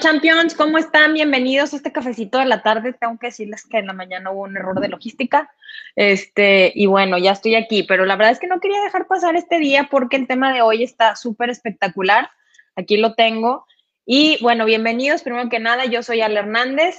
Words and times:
Champions, 0.00 0.54
¿cómo 0.54 0.78
están? 0.78 1.12
Bienvenidos 1.12 1.72
a 1.72 1.76
este 1.76 1.90
cafecito 1.90 2.38
de 2.38 2.44
la 2.44 2.62
tarde. 2.62 2.92
Tengo 2.92 3.18
que 3.18 3.28
decirles 3.28 3.66
que 3.66 3.78
en 3.78 3.86
la 3.86 3.92
mañana 3.92 4.30
hubo 4.30 4.42
un 4.42 4.56
error 4.56 4.78
de 4.80 4.88
logística. 4.88 5.50
Este, 5.96 6.72
y 6.74 6.86
bueno, 6.86 7.18
ya 7.18 7.32
estoy 7.32 7.56
aquí, 7.56 7.82
pero 7.82 8.04
la 8.04 8.14
verdad 8.14 8.32
es 8.32 8.38
que 8.38 8.46
no 8.46 8.60
quería 8.60 8.80
dejar 8.82 9.08
pasar 9.08 9.34
este 9.34 9.58
día 9.58 9.88
porque 9.90 10.16
el 10.16 10.28
tema 10.28 10.52
de 10.52 10.62
hoy 10.62 10.84
está 10.84 11.16
súper 11.16 11.50
espectacular. 11.50 12.30
Aquí 12.76 12.96
lo 12.96 13.14
tengo. 13.14 13.66
Y 14.06 14.38
bueno, 14.40 14.66
bienvenidos. 14.66 15.22
Primero 15.22 15.48
que 15.48 15.58
nada, 15.58 15.84
yo 15.86 16.02
soy 16.02 16.20
Ale 16.20 16.38
Hernández. 16.38 16.96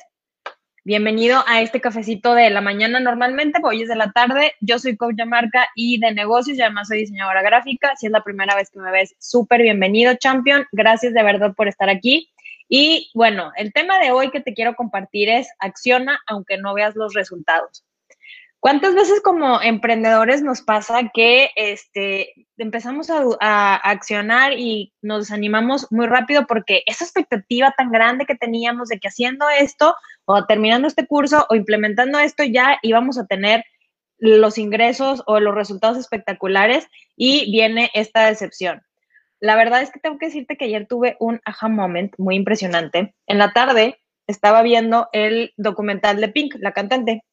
Bienvenido 0.84 1.44
a 1.48 1.62
este 1.62 1.80
cafecito 1.80 2.34
de 2.34 2.50
la 2.50 2.62
mañana 2.62 3.00
normalmente, 3.00 3.60
hoy 3.64 3.84
es 3.84 3.90
de 3.90 3.96
la 3.96 4.12
tarde. 4.12 4.54
Yo 4.60 4.80
soy 4.80 4.98
coach 4.98 5.16
de 5.16 5.26
marca 5.26 5.68
y 5.76 6.00
de 6.00 6.14
negocios 6.14 6.58
y 6.58 6.62
además 6.62 6.88
soy 6.88 7.00
diseñadora 7.00 7.42
gráfica. 7.44 7.96
Si 7.96 8.08
es 8.08 8.12
la 8.12 8.24
primera 8.24 8.56
vez 8.56 8.70
que 8.72 8.80
me 8.80 8.92
ves, 8.92 9.14
súper 9.20 9.62
bienvenido, 9.62 10.16
champion. 10.16 10.66
Gracias 10.72 11.14
de 11.14 11.24
verdad 11.24 11.54
por 11.56 11.68
estar 11.68 11.90
aquí. 11.90 12.30
Y 12.70 13.10
bueno, 13.16 13.52
el 13.58 13.74
tema 13.74 14.00
de 14.00 14.12
hoy 14.12 14.30
que 14.30 14.42
te 14.42 14.54
quiero 14.54 14.76
compartir 14.76 15.28
es 15.28 15.50
acciona 15.60 16.20
aunque 16.28 16.58
no 16.58 16.74
veas 16.74 16.96
los 16.96 17.14
resultados. 17.14 17.84
¿Cuántas 18.60 18.94
veces 18.94 19.22
como 19.22 19.62
emprendedores 19.62 20.44
nos 20.44 20.62
pasa 20.62 21.10
que 21.14 21.50
este, 21.56 22.34
empezamos 22.58 23.10
a, 23.10 23.24
a, 23.40 23.76
accionar 23.76 24.54
y 24.54 24.94
nos 25.02 25.22
desanimamos 25.22 25.88
muy 25.92 26.08
rápido 26.08 26.46
porque 26.46 26.84
esa 26.86 27.06
expectativa 27.06 27.74
tan 27.78 27.90
grande 27.90 28.26
que 28.26 28.36
teníamos 28.36 28.90
de 28.90 29.00
que 29.00 29.08
haciendo 29.08 29.50
esto 29.50 29.96
o 30.26 30.46
terminando 30.46 30.88
este 30.88 31.08
curso 31.08 31.48
o 31.50 31.56
implementando 31.56 32.20
esto 32.20 32.44
ya 32.44 32.78
íbamos 32.84 33.18
a 33.18 33.26
tener 33.26 33.64
los 34.20 34.58
ingresos 34.58 35.24
o 35.26 35.40
los 35.40 35.56
resultados 35.56 35.98
espectaculares 35.98 36.88
y 37.16 37.52
viene 37.52 37.90
esta 37.94 38.26
decepción? 38.26 38.82
La 39.40 39.56
verdad 39.56 39.82
es 39.82 39.92
que 39.92 40.00
tengo 40.00 40.18
que 40.18 40.28
decirte 40.28 40.58
que 40.58 40.66
ayer 40.66 40.88
tuve 40.88 41.16
un 41.20 41.40
aha 41.46 41.70
moment 41.70 42.14
muy 42.18 42.36
impresionante. 42.36 43.16
En 43.28 43.38
la 43.38 43.54
tarde 43.54 44.00
estaba 44.28 44.62
viendo 44.62 45.10
el 45.14 45.54
documental 45.58 46.20
de 46.20 46.30
Pink, 46.30 46.56
la 46.60 46.74
cantante, 46.74 47.24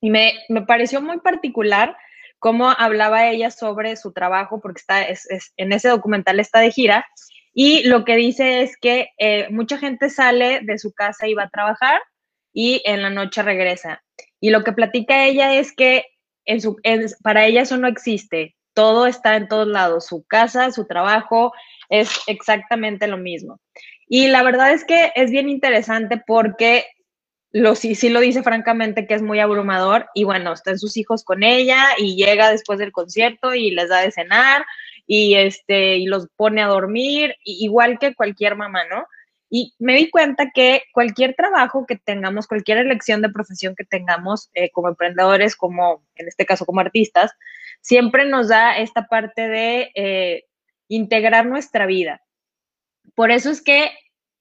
y 0.00 0.10
me, 0.10 0.34
me 0.48 0.62
pareció 0.62 1.00
muy 1.00 1.18
particular 1.20 1.96
cómo 2.38 2.70
hablaba 2.70 3.28
ella 3.28 3.50
sobre 3.50 3.96
su 3.96 4.12
trabajo, 4.12 4.60
porque 4.60 4.80
está, 4.80 5.02
es, 5.02 5.26
en 5.56 5.72
ese 5.72 5.88
documental 5.88 6.38
está 6.40 6.60
de 6.60 6.70
gira, 6.70 7.06
y 7.52 7.82
lo 7.88 8.04
que 8.04 8.16
dice 8.16 8.62
es 8.62 8.76
que 8.76 9.10
eh, 9.18 9.48
mucha 9.50 9.78
gente 9.78 10.10
sale 10.10 10.60
de 10.62 10.78
su 10.78 10.92
casa 10.92 11.26
y 11.26 11.34
va 11.34 11.44
a 11.44 11.50
trabajar 11.50 12.00
y 12.52 12.82
en 12.84 13.02
la 13.02 13.10
noche 13.10 13.42
regresa. 13.42 14.04
Y 14.40 14.50
lo 14.50 14.62
que 14.62 14.72
platica 14.72 15.24
ella 15.24 15.54
es 15.54 15.74
que 15.74 16.04
en 16.44 16.60
su, 16.60 16.76
para 17.22 17.46
ella 17.46 17.62
eso 17.62 17.76
no 17.76 17.88
existe 17.88 18.54
todo 18.74 19.06
está 19.06 19.36
en 19.36 19.48
todos 19.48 19.66
lados, 19.66 20.06
su 20.06 20.24
casa, 20.24 20.70
su 20.70 20.86
trabajo, 20.86 21.52
es 21.88 22.10
exactamente 22.26 23.06
lo 23.06 23.18
mismo. 23.18 23.60
Y 24.08 24.28
la 24.28 24.42
verdad 24.42 24.72
es 24.72 24.84
que 24.84 25.12
es 25.14 25.30
bien 25.30 25.48
interesante 25.48 26.22
porque 26.26 26.86
lo, 27.52 27.74
sí, 27.74 27.94
sí 27.94 28.08
lo 28.08 28.20
dice 28.20 28.42
francamente 28.42 29.06
que 29.06 29.14
es 29.14 29.22
muy 29.22 29.40
abrumador 29.40 30.06
y 30.14 30.24
bueno, 30.24 30.52
están 30.52 30.78
sus 30.78 30.96
hijos 30.96 31.24
con 31.24 31.42
ella 31.42 31.86
y 31.96 32.16
llega 32.16 32.50
después 32.50 32.78
del 32.78 32.92
concierto 32.92 33.54
y 33.54 33.70
les 33.70 33.88
da 33.88 34.00
de 34.00 34.12
cenar 34.12 34.64
y, 35.06 35.34
este, 35.34 35.96
y 35.96 36.06
los 36.06 36.28
pone 36.36 36.62
a 36.62 36.66
dormir, 36.66 37.34
igual 37.44 37.98
que 37.98 38.14
cualquier 38.14 38.56
mamá, 38.56 38.84
¿no? 38.90 39.06
Y 39.50 39.74
me 39.78 39.96
di 39.96 40.10
cuenta 40.10 40.50
que 40.52 40.82
cualquier 40.92 41.34
trabajo 41.34 41.86
que 41.86 41.96
tengamos, 41.96 42.46
cualquier 42.46 42.78
elección 42.78 43.22
de 43.22 43.30
profesión 43.30 43.74
que 43.74 43.84
tengamos 43.84 44.50
eh, 44.54 44.70
como 44.70 44.88
emprendedores, 44.88 45.56
como 45.56 46.04
en 46.16 46.28
este 46.28 46.44
caso 46.44 46.66
como 46.66 46.80
artistas, 46.80 47.32
siempre 47.80 48.26
nos 48.26 48.48
da 48.48 48.76
esta 48.78 49.06
parte 49.06 49.48
de 49.48 49.90
eh, 49.94 50.44
integrar 50.88 51.46
nuestra 51.46 51.86
vida. 51.86 52.20
Por 53.14 53.30
eso 53.30 53.50
es 53.50 53.62
que 53.62 53.90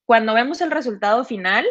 cuando 0.06 0.34
vemos 0.34 0.59
el 0.62 0.72
resultado 0.72 1.24
final, 1.24 1.66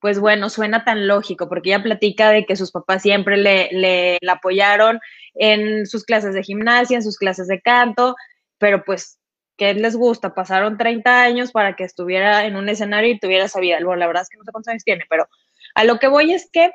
pues 0.00 0.18
bueno, 0.18 0.48
suena 0.48 0.84
tan 0.84 1.06
lógico, 1.06 1.48
porque 1.48 1.70
ella 1.70 1.82
platica 1.82 2.30
de 2.30 2.46
que 2.46 2.56
sus 2.56 2.72
papás 2.72 3.02
siempre 3.02 3.36
le, 3.36 3.68
le, 3.70 4.18
apoyaron 4.28 4.98
en 5.34 5.86
sus 5.86 6.04
clases 6.04 6.34
de 6.34 6.42
gimnasia, 6.42 6.96
en 6.96 7.02
sus 7.02 7.18
clases 7.18 7.48
de 7.48 7.60
canto, 7.60 8.16
pero 8.58 8.82
pues, 8.84 9.19
¿qué 9.60 9.74
les 9.74 9.94
gusta? 9.94 10.34
Pasaron 10.34 10.78
30 10.78 11.20
años 11.20 11.52
para 11.52 11.76
que 11.76 11.84
estuviera 11.84 12.46
en 12.46 12.56
un 12.56 12.70
escenario 12.70 13.10
y 13.10 13.18
tuviera 13.18 13.44
esa 13.44 13.60
vida. 13.60 13.76
Bueno, 13.84 13.96
la 13.96 14.06
verdad 14.06 14.22
es 14.22 14.30
que 14.30 14.38
no 14.38 14.44
sé 14.44 14.52
cuántos 14.52 14.70
años 14.70 14.84
tiene, 14.84 15.04
pero 15.10 15.28
a 15.74 15.84
lo 15.84 15.98
que 15.98 16.08
voy 16.08 16.32
es 16.32 16.48
que 16.50 16.72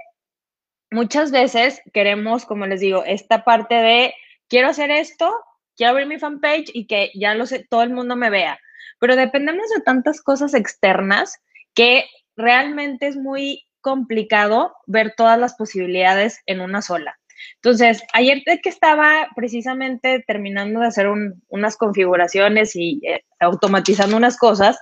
muchas 0.91 1.31
veces 1.31 1.81
queremos, 1.94 2.46
como 2.46 2.68
les 2.68 2.81
digo, 2.81 3.03
esta 3.03 3.44
parte 3.44 3.73
de 3.73 4.13
quiero 4.50 4.68
hacer 4.68 4.91
esto, 4.91 5.35
quiero 5.75 5.94
abrir 5.94 6.06
mi 6.06 6.19
fanpage 6.19 6.69
y 6.75 6.85
que 6.85 7.09
ya 7.16 7.34
lo 7.34 7.47
sé, 7.47 7.66
todo 7.68 7.81
el 7.81 7.90
mundo 7.90 8.16
me 8.16 8.29
vea. 8.29 8.59
Pero 9.00 9.16
dependemos 9.16 9.67
de 9.75 9.81
tantas 9.81 10.22
cosas 10.22 10.53
externas 10.53 11.40
que 11.73 12.06
realmente 12.35 13.07
es 13.07 13.16
muy 13.16 13.66
complicado 13.81 14.75
ver 14.85 15.16
todas 15.17 15.40
las 15.40 15.56
posibilidades 15.56 16.40
en 16.46 16.62
una 16.62 16.84
sola. 16.84 17.17
Entonces, 17.56 18.03
ayer 18.13 18.44
que 18.44 18.69
estaba 18.69 19.28
precisamente 19.35 20.23
terminando 20.25 20.79
de 20.79 20.88
hacer 20.88 21.07
unas 21.50 21.78
configuraciones 21.78 22.75
y 22.75 23.01
eh, 23.07 23.23
automatizando 23.39 24.17
unas 24.17 24.38
cosas, 24.38 24.78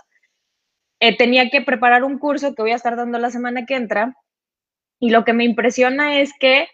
eh, 1.00 1.18
tenía 1.18 1.50
que 1.50 1.62
preparar 1.62 2.04
un 2.04 2.18
curso 2.18 2.56
que 2.56 2.62
voy 2.62 2.72
a 2.72 2.76
estar 2.76 2.96
dando 2.96 3.20
la 3.20 3.30
semana 3.30 3.66
que 3.66 3.76
entra. 3.76 4.16
Y 5.00 5.10
lo 5.10 5.26
que 5.26 5.34
me 5.34 5.44
impresiona 5.44 6.20
es 6.20 6.32
que 6.40 6.68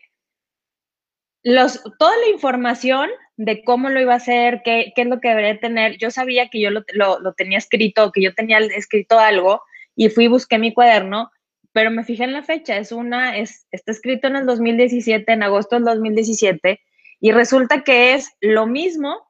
los, 1.43 1.81
toda 1.97 2.15
la 2.17 2.27
información 2.29 3.09
de 3.37 3.63
cómo 3.63 3.89
lo 3.89 4.01
iba 4.01 4.13
a 4.13 4.17
hacer, 4.17 4.61
qué, 4.63 4.91
qué 4.95 5.03
es 5.03 5.07
lo 5.07 5.19
que 5.19 5.29
debería 5.29 5.59
tener, 5.59 5.97
yo 5.97 6.11
sabía 6.11 6.49
que 6.49 6.59
yo 6.59 6.71
lo, 6.71 6.83
lo, 6.93 7.33
tenía 7.33 7.57
escrito, 7.57 8.11
que 8.11 8.21
yo 8.21 8.33
tenía 8.33 8.59
escrito 8.59 9.17
algo 9.17 9.61
y 9.95 10.09
fui 10.09 10.25
y 10.25 10.27
busqué 10.27 10.59
mi 10.59 10.73
cuaderno, 10.73 11.31
pero 11.71 11.91
me 11.91 12.03
fijé 12.03 12.23
en 12.23 12.33
la 12.33 12.43
fecha, 12.43 12.77
es 12.77 12.91
una, 12.91 13.37
es, 13.37 13.67
está 13.71 13.91
escrito 13.91 14.27
en 14.27 14.35
el 14.35 14.45
2017, 14.45 15.31
en 15.31 15.43
agosto 15.43 15.75
del 15.75 15.85
2017, 15.85 16.79
y 17.19 17.31
resulta 17.31 17.83
que 17.83 18.13
es 18.13 18.31
lo 18.41 18.65
mismo 18.65 19.27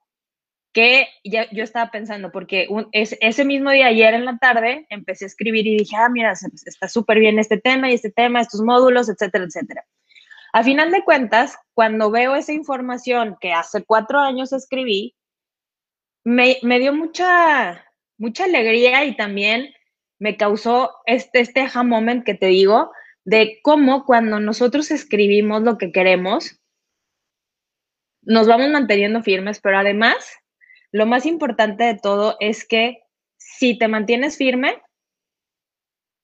que 0.71 1.07
ya, 1.23 1.49
yo 1.51 1.63
estaba 1.63 1.89
pensando, 1.91 2.31
porque 2.31 2.67
es, 2.91 3.17
ese 3.21 3.43
mismo 3.43 3.71
día, 3.71 3.87
ayer 3.87 4.13
en 4.13 4.25
la 4.25 4.37
tarde, 4.37 4.85
empecé 4.89 5.25
a 5.25 5.27
escribir 5.27 5.65
y 5.65 5.77
dije, 5.77 5.95
ah, 5.95 6.09
mira, 6.09 6.33
está 6.33 6.87
súper 6.87 7.19
bien 7.19 7.39
este 7.39 7.57
tema 7.59 7.89
y 7.89 7.95
este 7.95 8.11
tema, 8.11 8.41
estos 8.41 8.61
módulos, 8.61 9.09
etcétera, 9.09 9.45
etcétera. 9.45 9.85
A 10.53 10.63
final 10.63 10.91
de 10.91 11.03
cuentas, 11.03 11.57
cuando 11.73 12.09
veo 12.11 12.35
esa 12.35 12.53
información 12.53 13.37
que 13.39 13.53
hace 13.53 13.83
cuatro 13.83 14.19
años 14.19 14.53
escribí, 14.53 15.15
me, 16.23 16.79
dio 16.79 16.93
mucha, 16.93 17.85
mucha 18.17 18.43
alegría 18.45 19.05
y 19.05 19.15
también 19.15 19.73
me 20.19 20.37
causó 20.37 20.91
este, 21.05 21.39
este 21.39 21.67
moment 21.83 22.25
que 22.25 22.33
te 22.33 22.47
digo, 22.47 22.91
de 23.23 23.59
cómo 23.63 24.05
cuando 24.05 24.39
nosotros 24.39 24.91
escribimos 24.91 25.61
lo 25.63 25.77
que 25.77 25.91
queremos, 25.91 26.59
nos 28.21 28.47
vamos 28.47 28.69
manteniendo 28.69 29.23
firmes, 29.23 29.59
pero 29.59 29.77
además, 29.77 30.37
lo 30.91 31.05
más 31.05 31.25
importante 31.25 31.85
de 31.85 31.95
todo 31.95 32.35
es 32.39 32.67
que 32.67 33.03
si 33.37 33.77
te 33.77 33.87
mantienes 33.87 34.37
firme, 34.37 34.81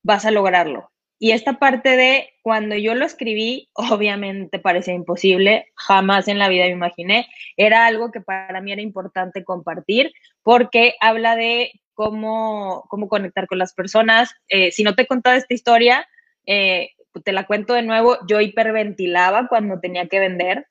vas 0.03 0.25
a 0.25 0.31
lograrlo. 0.31 0.91
Y 1.18 1.31
esta 1.31 1.59
parte 1.59 1.95
de 1.95 2.30
cuando 2.41 2.75
yo 2.75 2.94
lo 2.94 3.06
escribí, 3.06 3.69
obviamente 3.74 4.59
parecía 4.59 4.94
imposible, 4.94 5.71
jamás 5.75 6.27
en 6.27 6.39
la 6.39 6.50
vida 6.50 6.65
me 6.65 6.71
imaginé, 6.71 7.27
era 7.56 7.86
algo 7.86 8.12
que 8.12 8.21
para 8.21 8.59
mí 8.62 8.71
era 8.74 8.81
importante 8.81 9.44
compartir 9.44 10.12
porque 10.44 10.95
habla 11.00 11.36
de 11.36 11.71
cómo, 11.95 12.86
cómo 12.89 13.07
conectar 13.07 13.47
con 13.47 13.57
las 13.57 13.74
personas. 13.74 14.31
Eh, 14.47 14.71
si 14.71 14.83
no 14.83 14.94
te 14.94 15.03
he 15.03 15.07
contado 15.07 15.36
esta 15.36 15.53
historia, 15.53 16.07
eh, 16.45 16.92
te 17.24 17.31
la 17.31 17.47
cuento 17.47 17.74
de 17.74 17.81
nuevo, 17.81 18.18
yo 18.27 18.42
hiperventilaba 18.42 19.47
cuando 19.47 19.80
tenía 19.80 20.07
que 20.07 20.19
vender. 20.19 20.68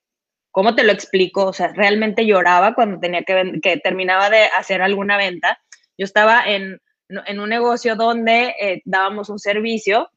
¿Cómo 0.53 0.77
te 0.77 0.85
lo 0.85 0.93
explico? 0.93 1.47
O 1.47 1.53
sea, 1.53 1.69
realmente 1.69 2.27
lloraba 2.27 2.75
cuando 2.75 3.01
tenía 3.01 3.23
que, 3.25 3.59
que 3.61 3.79
terminaba 3.79 4.31
de 4.31 4.45
hacer 4.57 4.83
alguna 4.83 5.17
venta. 5.17 5.59
Yo 5.99 6.05
estaba 6.05 6.45
en, 6.47 6.81
en 7.09 7.41
un 7.41 7.49
negocio 7.49 7.97
donde 7.97 8.55
eh, 8.61 8.83
dábamos 8.85 9.29
un 9.31 9.41
servicio 9.41 10.11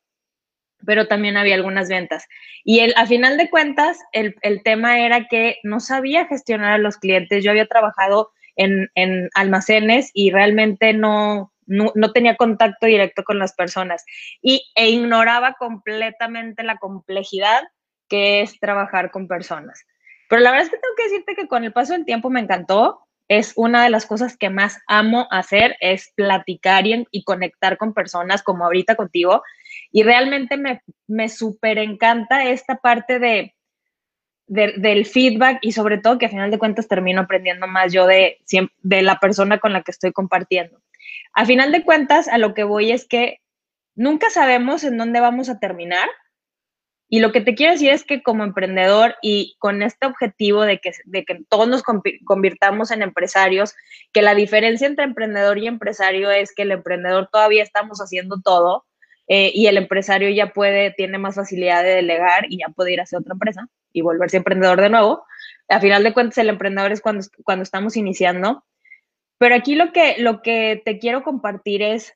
pero 0.86 1.08
también 1.08 1.38
había 1.38 1.56
algunas 1.56 1.90
ventas. 1.90 2.26
Y 2.64 2.80
el, 2.80 2.94
a 2.98 3.06
final 3.06 3.38
de 3.38 3.50
cuentas, 3.50 3.98
el, 4.12 4.36
el, 4.42 4.62
tema 4.64 5.00
era 5.00 5.28
que 5.28 5.58
no 5.64 5.80
sabía 5.80 6.28
gestionar 6.28 6.74
a 6.74 6.78
los 6.78 6.98
clientes. 6.98 7.44
Yo 7.44 7.52
había 7.52 7.66
trabajado 7.66 8.32
en, 8.58 8.90
en 8.96 9.30
almacenes 9.34 10.12
y 10.14 10.32
realmente 10.32 10.94
no, 10.94 11.54
no, 11.66 12.12
tenía 12.12 12.36
contacto 12.36 12.86
directo 12.86 13.24
con 13.24 13.40
las 13.40 13.54
personas 13.54 14.04
y, 14.42 14.66
e 14.76 14.90
ignoraba 14.90 15.54
completamente 15.54 16.64
la 16.64 16.78
complejidad 16.78 17.64
que 18.10 18.42
es 18.42 18.60
trabajar 18.60 19.12
con 19.12 19.28
personas. 19.28 19.86
Pero 20.30 20.42
la 20.42 20.52
verdad 20.52 20.66
es 20.66 20.72
que 20.72 20.78
tengo 20.78 20.96
que 20.96 21.04
decirte 21.04 21.36
que 21.36 21.48
con 21.48 21.64
el 21.64 21.74
paso 21.74 21.94
del 21.94 22.06
tiempo 22.06 22.30
me 22.30 22.40
encantó. 22.40 23.00
Es 23.30 23.54
una 23.58 23.84
de 23.84 23.90
las 23.90 24.06
cosas 24.06 24.38
que 24.38 24.50
más 24.50 24.80
amo 24.88 25.28
hacer, 25.32 25.76
es 25.82 26.14
platicar 26.16 26.88
y, 26.88 27.06
y 27.12 27.24
conectar 27.26 27.78
con 27.78 27.94
personas 27.94 28.42
como 28.42 28.64
ahorita 28.64 28.96
contigo 28.96 29.44
y 29.92 30.04
realmente 30.04 30.58
me, 30.58 30.82
me 31.08 31.30
súper 31.30 31.78
encanta 31.78 32.46
esta 32.46 32.78
parte 32.78 33.20
de, 33.20 33.54
del 34.48 35.06
feedback 35.06 35.60
y 35.62 35.74
sobre 35.74 35.98
todo 35.98 36.18
que 36.18 36.26
a 36.26 36.30
final 36.30 36.50
de 36.50 36.58
cuentas 36.58 36.88
termino 36.88 37.22
aprendiendo 37.22 37.68
más 37.68 37.92
yo 37.92 38.08
de, 38.08 38.40
de 38.82 39.02
la 39.02 39.20
persona 39.20 39.60
con 39.60 39.74
la 39.74 39.84
que 39.84 39.92
estoy 39.92 40.14
compartiendo. 40.14 40.82
A 41.34 41.46
final 41.46 41.72
de 41.72 41.84
cuentas, 41.84 42.28
a 42.28 42.38
lo 42.38 42.54
que 42.54 42.64
voy 42.64 42.92
es 42.92 43.06
que 43.06 43.42
nunca 43.96 44.30
sabemos 44.30 44.84
en 44.84 44.98
dónde 44.98 45.20
vamos 45.20 45.50
a 45.50 45.60
terminar. 45.60 46.08
Y 47.10 47.20
lo 47.20 47.32
que 47.32 47.42
te 47.42 47.56
quiero 47.56 47.74
decir 47.74 47.92
es 47.92 48.04
que 48.04 48.22
como 48.22 48.44
emprendedor 48.44 49.16
y 49.22 49.56
con 49.60 49.82
este 49.82 50.06
objetivo 50.06 50.64
de 50.64 50.80
que, 50.80 50.92
de 51.06 51.24
que 51.24 51.40
todos 51.50 51.68
nos 51.68 51.84
convirtamos 51.84 52.92
en 52.92 53.02
empresarios, 53.02 53.76
que 54.12 54.22
la 54.22 54.36
diferencia 54.36 54.88
entre 54.88 55.06
emprendedor 55.06 55.58
y 55.58 55.68
empresario 55.68 56.32
es 56.32 56.54
que 56.54 56.64
el 56.64 56.72
emprendedor 56.72 57.30
todavía 57.32 57.64
estamos 57.64 58.00
haciendo 58.00 58.42
todo 58.42 58.86
eh, 59.28 59.52
y 59.54 59.68
el 59.68 59.78
empresario 59.78 60.30
ya 60.30 60.54
puede, 60.54 60.92
tiene 60.92 61.18
más 61.18 61.36
facilidad 61.36 61.84
de 61.84 61.96
delegar 61.96 62.46
y 62.50 62.60
ya 62.60 62.68
puede 62.70 62.94
ir 62.94 63.02
hacia 63.02 63.20
otra 63.20 63.34
empresa 63.34 63.70
y 63.98 64.02
volverse 64.02 64.38
emprendedor 64.38 64.80
de 64.80 64.90
nuevo. 64.90 65.26
A 65.68 65.80
final 65.80 66.04
de 66.04 66.14
cuentas, 66.14 66.38
el 66.38 66.50
emprendedor 66.50 66.92
es 66.92 67.02
cuando, 67.02 67.26
cuando 67.44 67.64
estamos 67.64 67.98
iniciando. 67.98 68.64
Pero 69.38 69.56
aquí 69.56 69.76
lo 69.76 69.92
que, 69.92 70.16
lo 70.20 70.42
que 70.42 70.82
te 70.84 71.00
quiero 71.00 71.24
compartir 71.24 71.82
es 71.82 72.14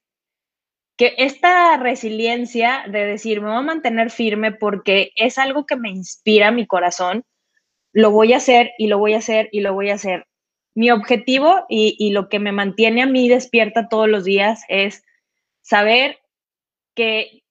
que 0.98 1.16
esta 1.18 1.78
resiliencia 1.78 2.84
de 2.88 3.06
decir, 3.06 3.42
me 3.42 3.48
voy 3.48 3.58
a 3.58 3.62
mantener 3.62 4.12
firme 4.12 4.52
porque 4.52 5.12
es 5.16 5.38
algo 5.38 5.66
que 5.66 5.76
me 5.76 5.90
inspira 5.90 6.52
mi 6.52 6.68
corazón, 6.68 7.24
lo 7.92 8.12
voy 8.12 8.34
a 8.34 8.38
hacer 8.38 8.72
y 8.78 8.88
lo 8.88 9.00
voy 9.00 9.16
a 9.16 9.18
hacer 9.18 9.50
y 9.52 9.62
lo 9.62 9.74
voy 9.74 9.90
a 9.90 9.96
hacer. 9.96 10.28
Mi 10.74 10.92
objetivo 10.92 11.66
y, 11.68 12.12
lo 12.12 12.30
que 12.30 12.40
me 12.40 12.52
mantiene 12.52 13.02
a 13.02 13.08
mí 13.08 13.28
despierta 13.28 13.90
todos 13.90 14.08
los 14.08 14.24
días 14.24 14.64
es 14.70 15.04
saber 15.62 16.20
que 16.96 17.44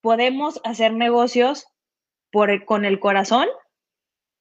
podemos 0.00 0.60
hacer 0.64 0.92
negocios 0.92 1.66
por, 2.30 2.64
con 2.64 2.84
el 2.84 3.00
corazón, 3.00 3.46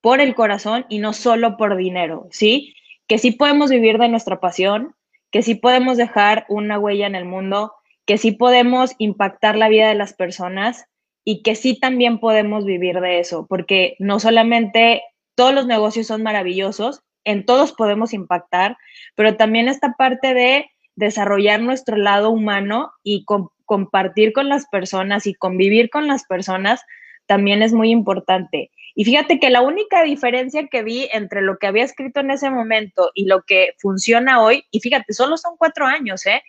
por 0.02 0.22
el 0.22 0.36
corazón 0.36 0.86
y 0.90 1.00
no 1.00 1.14
solo 1.14 1.58
por 1.58 1.76
dinero, 1.76 2.28
¿sí? 2.32 2.76
Que 3.08 3.18
sí 3.18 3.32
podemos 3.32 3.70
vivir 3.70 3.98
de 3.98 4.10
nuestra 4.10 4.40
pasión, 4.40 4.96
que 5.32 5.42
sí 5.42 5.56
podemos 5.56 5.98
dejar 5.98 6.46
una 6.50 6.80
huella 6.80 7.08
en 7.08 7.16
el 7.16 7.26
mundo, 7.26 7.74
que 8.06 8.18
sí 8.18 8.32
podemos 8.32 8.96
impactar 8.98 9.58
la 9.58 9.70
vida 9.70 9.90
de 9.90 9.96
las 9.96 10.14
personas 10.14 10.86
y 11.24 11.42
que 11.44 11.56
sí 11.56 11.78
también 11.78 12.20
podemos 12.20 12.64
vivir 12.64 13.02
de 13.02 13.20
eso, 13.20 13.46
porque 13.48 13.96
no 14.00 14.20
solamente 14.20 15.04
todos 15.36 15.54
los 15.54 15.68
negocios 15.68 16.08
son 16.08 16.24
maravillosos, 16.24 17.02
en 17.26 17.46
todos 17.46 17.74
podemos 17.74 18.14
impactar, 18.14 18.78
pero 19.16 19.36
también 19.36 19.68
esta 19.68 19.94
parte 19.98 20.34
de 20.34 20.72
desarrollar 20.96 21.62
nuestro 21.62 21.98
lado 21.98 22.30
humano 22.30 22.92
y 23.04 23.26
compartir 23.66 24.32
con 24.32 24.48
las 24.48 24.66
personas 24.68 25.28
y 25.28 25.34
convivir 25.34 25.90
con 25.90 26.08
las 26.08 26.24
personas 26.24 26.82
también 27.28 27.62
es 27.62 27.74
muy 27.74 27.92
importante. 27.92 28.72
Y 28.96 29.06
fíjate 29.06 29.40
que 29.40 29.52
la 29.52 29.62
única 29.62 30.02
diferencia 30.04 30.68
que 30.68 30.82
vi 30.82 31.08
entre 31.14 31.42
lo 31.42 31.60
que 31.60 31.68
había 31.68 31.84
escrito 31.84 32.22
en 32.22 32.32
ese 32.32 32.50
momento 32.50 33.12
y 33.14 33.26
lo 33.26 33.44
que 33.44 33.76
funciona 33.78 34.42
hoy, 34.42 34.64
y 34.72 34.80
fíjate, 34.80 35.14
solo 35.14 35.38
son 35.38 35.56
cuatro 35.58 35.86
años, 35.86 36.26
¿eh? 36.26 36.42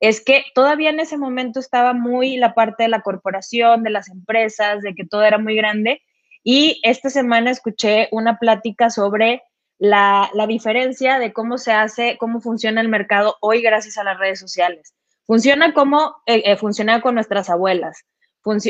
es 0.00 0.20
que 0.20 0.44
todavía 0.52 0.90
en 0.90 0.98
ese 0.98 1.16
momento 1.16 1.60
estaba 1.60 1.92
muy 1.92 2.36
la 2.36 2.54
parte 2.54 2.82
de 2.82 2.88
la 2.88 3.02
corporación, 3.02 3.84
de 3.84 3.90
las 3.90 4.08
empresas, 4.08 4.82
de 4.82 4.96
que 4.96 5.06
todo 5.06 5.22
era 5.22 5.38
muy 5.38 5.54
grande. 5.54 6.02
Y 6.42 6.80
esta 6.82 7.08
semana 7.08 7.52
escuché 7.52 8.08
una 8.10 8.40
plática 8.40 8.90
sobre 8.90 9.42
la, 9.78 10.28
diferencia 10.48 11.20
de 11.20 11.32
cómo 11.32 11.56
se 11.56 11.70
hace, 11.70 12.16
cómo 12.18 12.40
funciona 12.40 12.80
el 12.80 12.88
mercado 12.88 13.36
hoy 13.40 13.62
gracias 13.62 13.96
a 13.96 14.02
las 14.02 14.18
redes 14.18 14.40
sociales. 14.40 14.92
Funciona 15.24 15.72
como 15.72 16.16
eh, 16.26 16.42
eh, 16.46 16.56
funcionaba 16.56 17.00
con 17.00 17.14
nuestras 17.14 17.48
abuelas. 17.48 18.04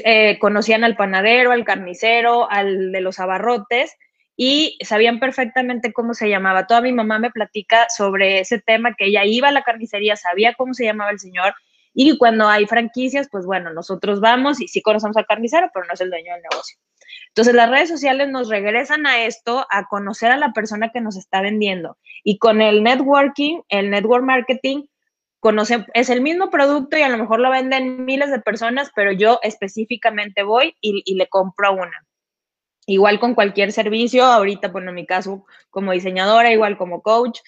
Eh, 0.05 0.39
conocían 0.39 0.85
al 0.85 0.97
panadero, 0.97 1.53
al 1.53 1.65
carnicero, 1.65 2.51
al 2.51 2.93
de 2.93 3.01
los 3.01 3.19
abarrotes 3.19 3.97
y 4.37 4.79
sabían 4.83 5.21
perfectamente 5.21 5.93
cómo 5.93 6.15
se 6.15 6.29
llamaba. 6.29 6.67
Toda 6.67 6.81
mi 6.81 6.93
mamá 6.93 7.19
me 7.19 7.31
platica 7.31 7.87
sobre 7.89 8.41
ese 8.41 8.59
tema, 8.59 8.95
que 8.95 9.07
ella 9.07 9.25
iba 9.25 9.49
a 9.49 9.53
la 9.53 9.63
carnicería, 9.63 10.17
sabía 10.17 10.55
cómo 10.55 10.75
se 10.75 10.85
llamaba 10.85 11.11
el 11.11 11.21
señor, 11.21 11.55
y 11.95 12.17
cuando 12.17 12.49
hay 12.49 12.67
franquicias, 12.67 13.29
pues 13.31 13.45
bueno, 13.45 13.73
nosotros 13.73 14.21
vamos 14.21 14.61
y 14.61 14.69
sí 14.69 14.81
conocemos 14.81 15.17
al 15.17 15.27
carnicero, 15.27 15.71
pero 15.73 15.87
no 15.87 15.93
es 15.93 16.01
el 16.01 16.11
dueño 16.11 16.33
del 16.33 16.43
negocio. 16.51 16.79
Entonces 17.29 17.55
las 17.55 17.71
redes 17.71 17.89
sociales 17.89 18.29
nos 18.31 18.49
regresan 18.49 19.07
a 19.07 19.25
esto, 19.25 19.67
a 19.71 19.87
conocer 19.87 20.31
a 20.31 20.37
la 20.37 20.53
persona 20.53 20.91
que 20.91 21.01
nos 21.01 21.17
está 21.17 21.43
vendiendo. 21.43 21.99
Y 22.25 22.39
con 22.39 22.63
el 22.63 22.83
networking, 22.83 23.61
el 23.69 23.91
network 23.91 24.25
marketing, 24.25 24.85
conoce, 25.43 25.85
es 25.95 26.09
el 26.09 26.21
mismo 26.21 26.51
producto 26.51 26.97
y 26.97 27.03
a 27.03 27.09
lo 27.09 27.19
mejor 27.19 27.41
lo 27.41 27.51
venden 27.51 28.05
miles 28.05 28.31
de 28.31 28.39
personas, 28.39 28.93
pero 28.95 29.11
yo 29.11 29.41
específicamente 29.43 30.45
voy 30.45 30.77
y, 30.81 31.17
le 31.17 31.27
compro 31.27 31.73
una. 31.73 32.07
Igual 32.87 33.19
con 33.19 33.35
cualquier 33.35 33.73
servicio, 33.73 34.23
ahorita, 34.25 34.69
bueno, 34.69 34.91
en 34.91 34.95
mi 34.95 35.05
caso 35.05 35.45
como 35.69 35.91
diseñadora, 35.91 36.53
igual 36.53 36.79
como 36.79 37.03
coach, 37.03 37.41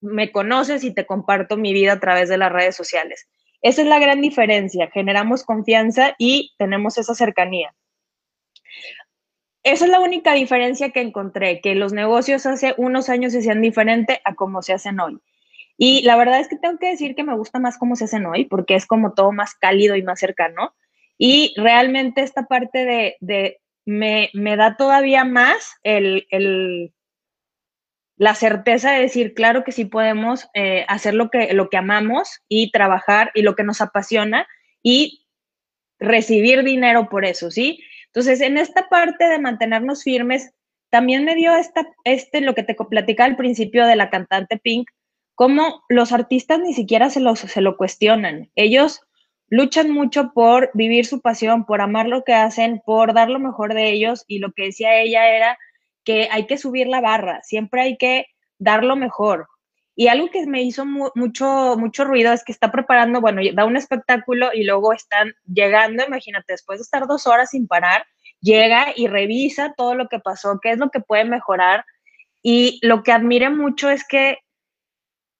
me 0.00 0.32
conoces 0.32 0.84
y 0.84 0.94
te 0.94 1.04
comparto 1.04 1.58
mi 1.58 1.74
vida 1.74 1.92
a 1.92 2.00
través 2.00 2.30
de 2.30 2.38
las 2.38 2.50
redes 2.50 2.76
sociales. 2.76 3.28
Esa 3.60 3.82
es 3.82 3.88
la 3.88 3.98
gran 3.98 4.22
diferencia, 4.22 4.90
generamos 4.90 5.44
confianza 5.44 6.14
y 6.16 6.54
tenemos 6.56 6.96
esa 6.96 7.14
cercanía. 7.14 7.74
Esa 9.64 9.84
es 9.84 9.90
la 9.90 10.00
única 10.00 10.32
diferencia 10.32 10.92
que 10.92 11.02
encontré, 11.02 11.60
que 11.60 11.74
los 11.74 11.92
negocios 11.92 12.46
hace 12.46 12.72
unos 12.78 13.10
años 13.10 13.32
se 13.32 13.40
hacían 13.40 13.60
diferente 13.60 14.22
a 14.24 14.34
cómo 14.34 14.62
se 14.62 14.72
hacen 14.72 14.98
hoy. 14.98 15.20
Y 15.76 16.02
la 16.02 16.16
verdad 16.16 16.40
es 16.40 16.48
que 16.48 16.56
tengo 16.56 16.78
que 16.78 16.90
decir 16.90 17.14
que 17.14 17.24
me 17.24 17.36
gusta 17.36 17.58
más 17.58 17.78
cómo 17.78 17.96
se 17.96 18.04
hacen 18.04 18.26
hoy, 18.26 18.44
porque 18.44 18.74
es 18.74 18.86
como 18.86 19.14
todo 19.14 19.32
más 19.32 19.54
cálido 19.54 19.96
y 19.96 20.02
más 20.02 20.20
cercano. 20.20 20.74
Y 21.18 21.54
realmente 21.56 22.22
esta 22.22 22.46
parte 22.46 22.84
de, 22.84 23.16
de 23.20 23.60
me, 23.84 24.30
da 24.56 24.76
todavía 24.76 25.24
más 25.24 25.74
el, 25.82 26.26
la 28.16 28.34
certeza 28.34 28.92
de 28.92 29.00
decir, 29.00 29.34
claro 29.34 29.64
que 29.64 29.72
sí 29.72 29.84
podemos 29.84 30.48
eh, 30.54 30.84
hacer 30.88 31.14
lo 31.14 31.30
que, 31.30 31.52
lo 31.54 31.68
que 31.68 31.76
amamos 31.76 32.40
y 32.48 32.70
trabajar 32.70 33.30
y 33.34 33.42
lo 33.42 33.54
que 33.54 33.64
nos 33.64 33.80
apasiona 33.80 34.46
y 34.82 35.26
recibir 35.98 36.62
dinero 36.62 37.08
por 37.08 37.24
eso, 37.24 37.50
¿sí? 37.50 37.82
Entonces, 38.06 38.40
en 38.40 38.58
esta 38.58 38.88
parte 38.88 39.26
de 39.26 39.38
mantenernos 39.38 40.04
firmes, 40.04 40.52
también 40.90 41.24
me 41.24 41.34
dio 41.34 41.56
esta, 41.56 41.86
este, 42.04 42.40
lo 42.40 42.54
que 42.54 42.62
te 42.62 42.76
platicaba 42.76 43.28
al 43.28 43.36
principio 43.36 43.86
de 43.86 43.96
la 43.96 44.10
cantante 44.10 44.58
Pink, 44.58 44.88
como 45.34 45.82
los 45.88 46.12
artistas 46.12 46.60
ni 46.60 46.74
siquiera 46.74 47.10
se 47.10 47.20
lo, 47.20 47.34
se 47.36 47.60
lo 47.60 47.76
cuestionan. 47.76 48.50
Ellos 48.54 49.00
luchan 49.48 49.90
mucho 49.90 50.32
por 50.32 50.70
vivir 50.74 51.06
su 51.06 51.20
pasión, 51.20 51.64
por 51.64 51.80
amar 51.80 52.06
lo 52.06 52.24
que 52.24 52.34
hacen, 52.34 52.82
por 52.84 53.14
dar 53.14 53.30
lo 53.30 53.38
mejor 53.38 53.74
de 53.74 53.90
ellos 53.90 54.24
y 54.26 54.38
lo 54.38 54.52
que 54.52 54.64
decía 54.64 54.98
ella 55.00 55.28
era 55.28 55.58
que 56.04 56.28
hay 56.30 56.46
que 56.46 56.58
subir 56.58 56.86
la 56.86 57.00
barra, 57.00 57.40
siempre 57.42 57.82
hay 57.82 57.96
que 57.96 58.26
dar 58.58 58.84
lo 58.84 58.96
mejor. 58.96 59.48
Y 59.96 60.08
algo 60.08 60.28
que 60.28 60.44
me 60.46 60.62
hizo 60.62 60.84
mucho, 60.84 61.76
mucho 61.78 62.04
ruido 62.04 62.32
es 62.32 62.42
que 62.42 62.50
está 62.50 62.72
preparando, 62.72 63.20
bueno, 63.20 63.40
da 63.54 63.64
un 63.64 63.76
espectáculo 63.76 64.50
y 64.52 64.64
luego 64.64 64.92
están 64.92 65.34
llegando, 65.46 66.04
imagínate, 66.04 66.52
después 66.52 66.80
de 66.80 66.82
estar 66.82 67.06
dos 67.06 67.26
horas 67.28 67.50
sin 67.50 67.68
parar, 67.68 68.04
llega 68.40 68.86
y 68.96 69.06
revisa 69.06 69.72
todo 69.76 69.94
lo 69.94 70.08
que 70.08 70.18
pasó, 70.18 70.58
qué 70.60 70.72
es 70.72 70.78
lo 70.78 70.90
que 70.90 71.00
puede 71.00 71.24
mejorar. 71.24 71.84
Y 72.42 72.80
lo 72.82 73.02
que 73.04 73.12
admire 73.12 73.50
mucho 73.50 73.88
es 73.88 74.04
que 74.06 74.38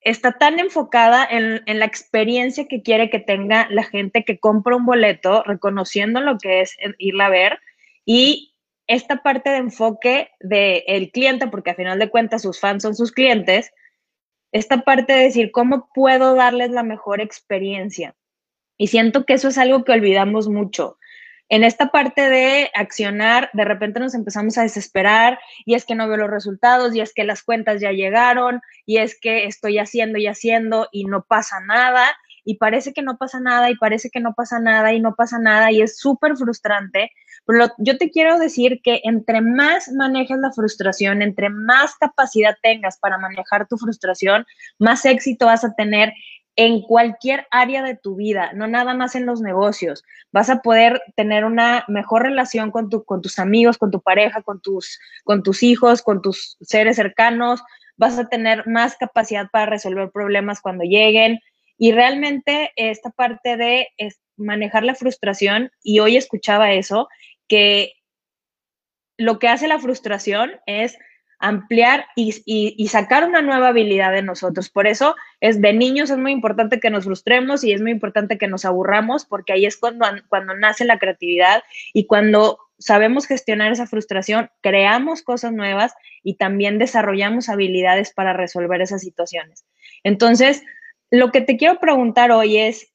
está 0.05 0.33
tan 0.33 0.59
enfocada 0.59 1.27
en, 1.29 1.63
la 1.67 1.87
experiencia 1.87 2.69
que 2.69 2.83
quiere 2.83 3.11
que 3.11 3.19
tenga 3.19 3.67
la 3.71 3.83
gente 3.83 4.25
que 4.25 4.39
compra 4.39 4.77
un 4.77 4.85
boleto, 4.85 5.43
reconociendo 5.43 6.21
lo 6.21 6.39
que 6.39 6.61
es 6.61 6.77
irla 6.99 7.27
a 7.27 7.31
ver 7.31 7.59
y 8.05 8.55
esta 8.87 9.23
parte 9.23 9.49
de 9.49 9.57
enfoque 9.57 10.31
del 10.41 11.11
cliente, 11.11 11.49
porque 11.49 11.71
a 11.71 11.75
final 11.75 11.99
de 11.99 12.11
cuentas 12.11 12.43
sus 12.43 12.61
fans 12.61 12.83
son 12.83 12.95
sus 12.95 13.13
clientes, 13.13 13.73
esta 14.53 14.83
parte 14.83 15.15
de 15.15 15.25
decir 15.25 15.51
cómo 15.53 15.89
puedo 15.95 16.35
darles 16.35 16.71
la 16.71 16.83
mejor 16.83 17.23
experiencia. 17.23 18.15
Y 18.77 18.89
siento 18.89 19.25
que 19.25 19.33
eso 19.33 19.49
es 19.49 19.57
algo 19.57 19.85
que 19.85 19.93
olvidamos 19.93 20.49
mucho 20.49 20.99
en 21.49 21.63
esta 21.63 21.89
parte 21.89 22.29
de 22.29 22.71
accionar, 22.75 23.51
de 23.53 23.65
repente 23.65 24.01
nos 24.01 24.15
empezamos 24.15 24.57
a 24.57 24.63
desesperar 24.63 25.39
y 25.65 25.75
es 25.75 25.85
que 25.85 25.95
no 25.95 26.09
veo 26.09 26.17
los 26.17 26.31
resultados 26.31 26.95
y 26.95 27.01
es 27.01 27.13
que 27.13 27.25
las 27.25 27.43
cuentas 27.43 27.81
ya 27.81 27.93
llegaron 27.93 28.61
y 28.87 28.99
es 28.99 29.19
que 29.21 29.45
estoy 29.47 29.79
haciendo 29.79 30.19
y 30.19 30.27
haciendo 30.27 30.89
y 30.91 31.05
no 31.05 31.25
pasa 31.25 31.61
nada 31.61 32.17
y 32.45 32.57
parece 32.57 32.93
que 32.93 33.03
no 33.03 33.17
pasa 33.17 33.41
nada 33.41 33.71
y 33.71 33.77
parece 33.77 34.11
que 34.11 34.21
no 34.21 34.35
pasa 34.35 34.59
nada 34.59 34.93
y 34.93 35.01
no 35.01 35.15
pasa 35.15 35.39
nada 35.39 35.73
y 35.73 35.83
es 35.83 35.99
súper 35.99 36.37
frustrante. 36.37 37.11
Pero 37.47 37.69
yo 37.79 37.99
te 37.99 38.11
quiero 38.11 38.39
decir 38.39 38.81
que 38.83 39.01
entre 39.05 39.41
más 39.41 39.91
manejes 39.93 40.39
la 40.39 40.53
frustración, 40.53 41.23
entre 41.23 41.51
más 41.51 41.95
capacidad 41.97 42.57
tengas 42.63 42.99
para 42.99 43.19
manejar 43.19 43.67
tu 43.67 43.77
frustración, 43.77 44.47
más 44.79 45.05
éxito 45.05 45.47
vas 45.47 45.65
a 45.65 45.75
tener 45.75 46.13
en 46.57 46.83
cualquier 46.83 47.47
área 47.51 47.83
de 47.83 47.97
tu 47.97 48.15
vida, 48.17 48.53
no 48.53 48.67
nada 48.67 48.95
más 48.95 49.15
en 49.15 49.27
los 49.27 49.41
negocios. 49.41 50.05
Vas 50.33 50.51
a 50.51 50.63
poder 50.63 51.03
tener 51.17 51.45
una 51.45 51.85
mejor 51.89 52.23
relación 52.23 52.71
con, 52.71 52.89
tu, 52.89 53.05
con 53.05 53.23
tus 53.23 53.39
amigos, 53.39 53.79
con 53.79 53.91
tu 53.91 54.01
pareja, 54.01 54.43
con 54.43 54.61
tus, 54.61 55.01
con 55.25 55.43
tus 55.43 55.63
hijos, 55.63 56.03
con 56.03 56.23
tus 56.23 56.57
seres 56.61 56.97
cercanos. 56.97 57.63
Vas 57.97 58.19
a 58.19 58.29
tener 58.29 58.67
más 58.67 58.97
capacidad 58.97 59.49
para 59.51 59.67
resolver 59.67 60.11
problemas 60.11 60.61
cuando 60.61 60.85
lleguen. 60.85 61.41
Y 61.77 61.93
realmente 61.93 62.71
esta 62.77 63.11
parte 63.11 63.57
de 63.57 63.89
manejar 64.37 64.85
la 64.85 64.95
frustración, 64.95 65.71
y 65.83 65.99
hoy 65.99 66.17
escuchaba 66.17 66.73
eso, 66.73 67.09
que 67.49 67.95
lo 69.17 69.39
que 69.39 69.49
hace 69.49 69.69
la 69.69 69.79
frustración 69.79 70.53
es 70.67 70.99
ampliar 71.45 72.07
y, 72.17 72.89
sacar 72.89 73.29
una 73.29 73.43
nueva 73.43 73.69
habilidad 73.69 74.13
de 74.13 74.23
nosotros. 74.23 74.71
Por 74.71 74.87
eso 74.87 75.15
es 75.41 75.61
de 75.61 75.75
niños 75.75 76.09
es 76.09 76.17
muy 76.17 76.33
importante 76.33 76.81
que 76.81 76.89
nos 76.89 77.05
frustremos 77.05 77.65
y 77.65 77.73
es 77.73 77.83
muy 77.83 77.91
importante 77.91 78.39
que 78.39 78.49
nos 78.49 78.65
aburramos 78.65 79.27
porque 79.27 79.53
ahí 79.53 79.67
es 79.67 79.77
cuando, 79.77 80.07
cuando 80.29 80.57
nace 80.57 80.87
la 80.87 80.99
creatividad 80.99 81.63
y 81.93 82.07
cuando 82.07 82.59
sabemos 82.79 83.27
gestionar 83.27 83.73
esa 83.73 83.87
frustración, 83.87 84.49
creamos 84.63 85.23
cosas 85.23 85.53
nuevas 85.53 85.93
y 86.23 86.37
también 86.37 86.79
desarrollamos 86.79 87.51
habilidades 87.51 88.13
para 88.15 88.33
resolver 88.33 88.81
esas 88.81 89.03
situaciones. 89.03 89.67
Entonces, 90.03 90.63
lo 91.11 91.31
que 91.31 91.43
te 91.43 91.59
quiero 91.59 91.79
preguntar 91.79 92.33
hoy 92.33 92.57
es, 92.57 92.91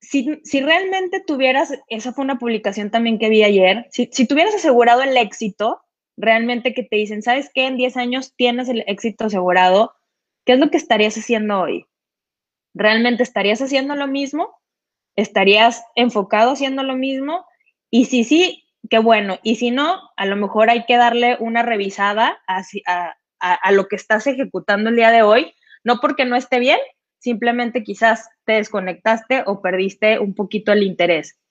si, 0.00 0.40
realmente 0.60 1.22
tuvieras, 1.24 1.72
esa 1.86 2.12
fue 2.12 2.24
una 2.24 2.40
publicación 2.40 2.90
también 2.90 3.20
que 3.20 3.28
vi 3.28 3.44
ayer, 3.44 3.86
si, 3.92 4.10
si 4.12 4.26
tuvieras 4.26 4.56
asegurado 4.56 5.02
el 5.02 5.16
éxito, 5.16 5.82
realmente 6.22 6.72
que 6.72 6.84
te 6.84 6.96
dicen, 6.96 7.20
¿sabes 7.20 7.50
qué? 7.52 7.66
En 7.66 7.76
10 7.76 7.96
años 7.96 8.34
tienes 8.36 8.68
el 8.68 8.84
éxito 8.86 9.26
asegurado, 9.26 9.94
¿qué 10.46 10.54
es 10.54 10.60
lo 10.60 10.70
que 10.70 10.76
estarías 10.76 11.16
haciendo 11.16 11.60
hoy? 11.60 11.86
¿Realmente 12.74 13.22
estarías 13.22 13.60
haciendo 13.60 13.96
lo 13.96 14.06
mismo? 14.06 14.54
¿Estarías 15.16 15.84
enfocado 15.96 16.52
haciendo 16.52 16.84
lo 16.84 16.96
mismo? 16.96 17.44
Y 17.90 18.06
si 18.06 18.24
sí, 18.24 18.64
qué 18.88 19.00
bueno. 19.00 19.38
Y 19.42 19.56
si 19.56 19.70
no, 19.70 20.00
a 20.16 20.24
lo 20.24 20.36
mejor 20.36 20.70
hay 20.70 20.84
que 20.86 20.96
darle 20.96 21.36
una 21.40 21.62
revisada 21.62 22.40
a, 22.46 22.62
a 23.38 23.72
lo 23.72 23.88
que 23.88 23.96
estás 23.96 24.26
ejecutando 24.26 24.90
el 24.90 24.96
día 24.96 25.10
de 25.10 25.22
hoy, 25.22 25.52
no 25.82 25.98
porque 26.00 26.24
no 26.24 26.36
esté 26.36 26.60
bien, 26.60 26.78
simplemente 27.18 27.82
quizás 27.82 28.28
te 28.44 28.52
desconectaste 28.54 29.42
o 29.46 29.60
perdiste 29.60 30.20
un 30.20 30.34
poquito 30.34 30.72
el 30.72 30.84
interés. 30.84 31.41